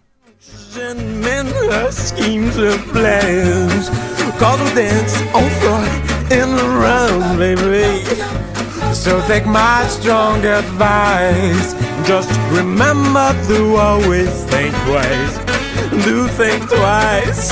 [0.89, 3.85] and men, her schemes and plans.
[4.41, 5.85] Cause we dance on floor
[6.39, 8.54] in the round, baby.
[8.95, 11.75] So take my strong advice.
[12.07, 15.39] Just remember to always think twice.
[16.05, 17.51] Do think twice.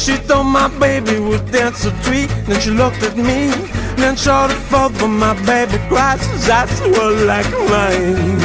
[0.00, 2.28] She thought my baby would dance a treat.
[2.46, 3.50] Then she looked at me.
[3.96, 6.20] Then forth for my baby cries.
[6.46, 8.38] That's what like mine.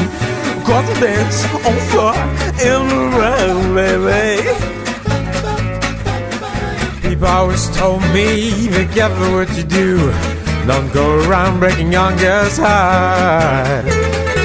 [0.65, 2.15] Cause I dance on floor
[2.67, 4.41] in the round, baby.
[7.07, 10.40] People always told me, be careful what you do.
[10.67, 13.85] Don't go around breaking young girls' heart.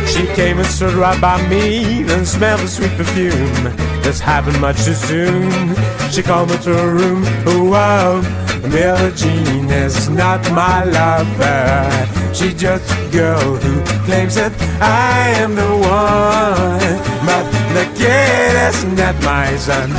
[0.09, 3.65] She came and stood right by me, then smelled the sweet perfume.
[4.03, 5.75] This happened much too soon.
[6.11, 7.23] She called me to her room.
[7.45, 8.23] Oh, oh wow,
[8.71, 12.35] Billie Jean is not my lover.
[12.35, 17.45] She's just a girl who claims that I am the one, but
[17.75, 19.91] the kid is not my son.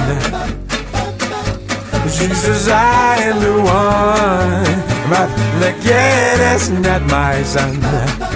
[2.10, 5.26] She says I am the one, my,
[5.62, 8.27] like, yeah, that's not my.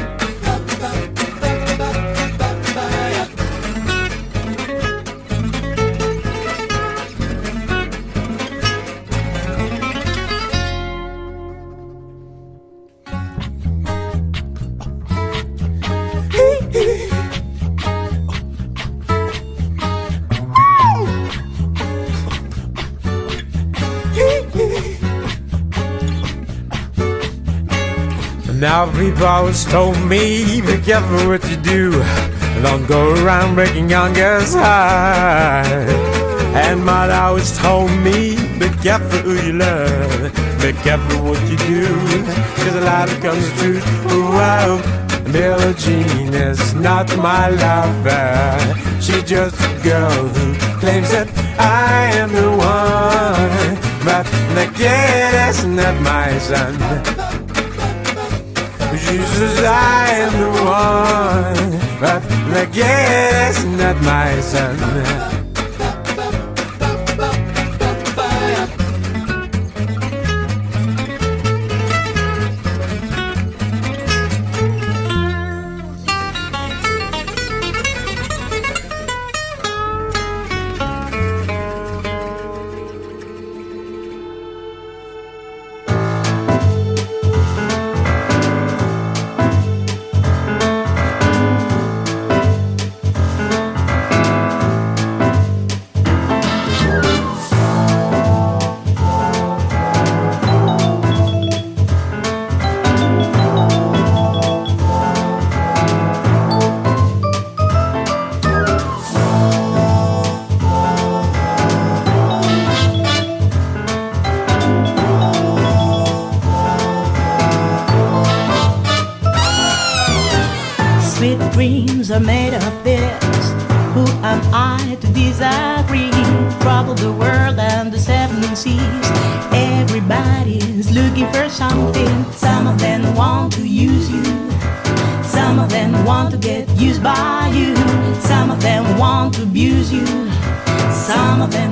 [29.21, 31.91] People always told me, be careful what you do.
[32.63, 35.67] Don't go around breaking young girls' heart.
[36.57, 40.33] And mother always told me, be careful who you love.
[40.59, 41.85] Be careful what you do.
[42.55, 43.85] Cause a lot of comes the truth.
[44.05, 44.81] Wow.
[45.31, 48.57] Billie Jean is not my lover.
[48.99, 53.77] She's just a girl who claims that I am the one.
[54.03, 57.30] But the kid is not my son.
[59.11, 62.21] Says I am the one, but
[62.71, 65.40] kid is not my son.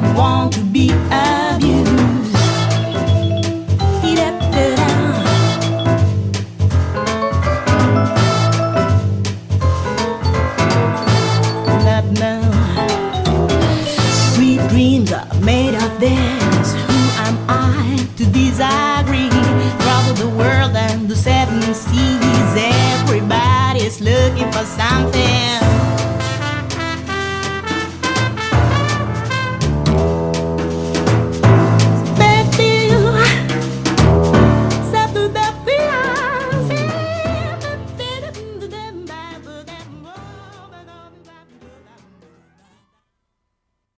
[0.02, 0.59] Want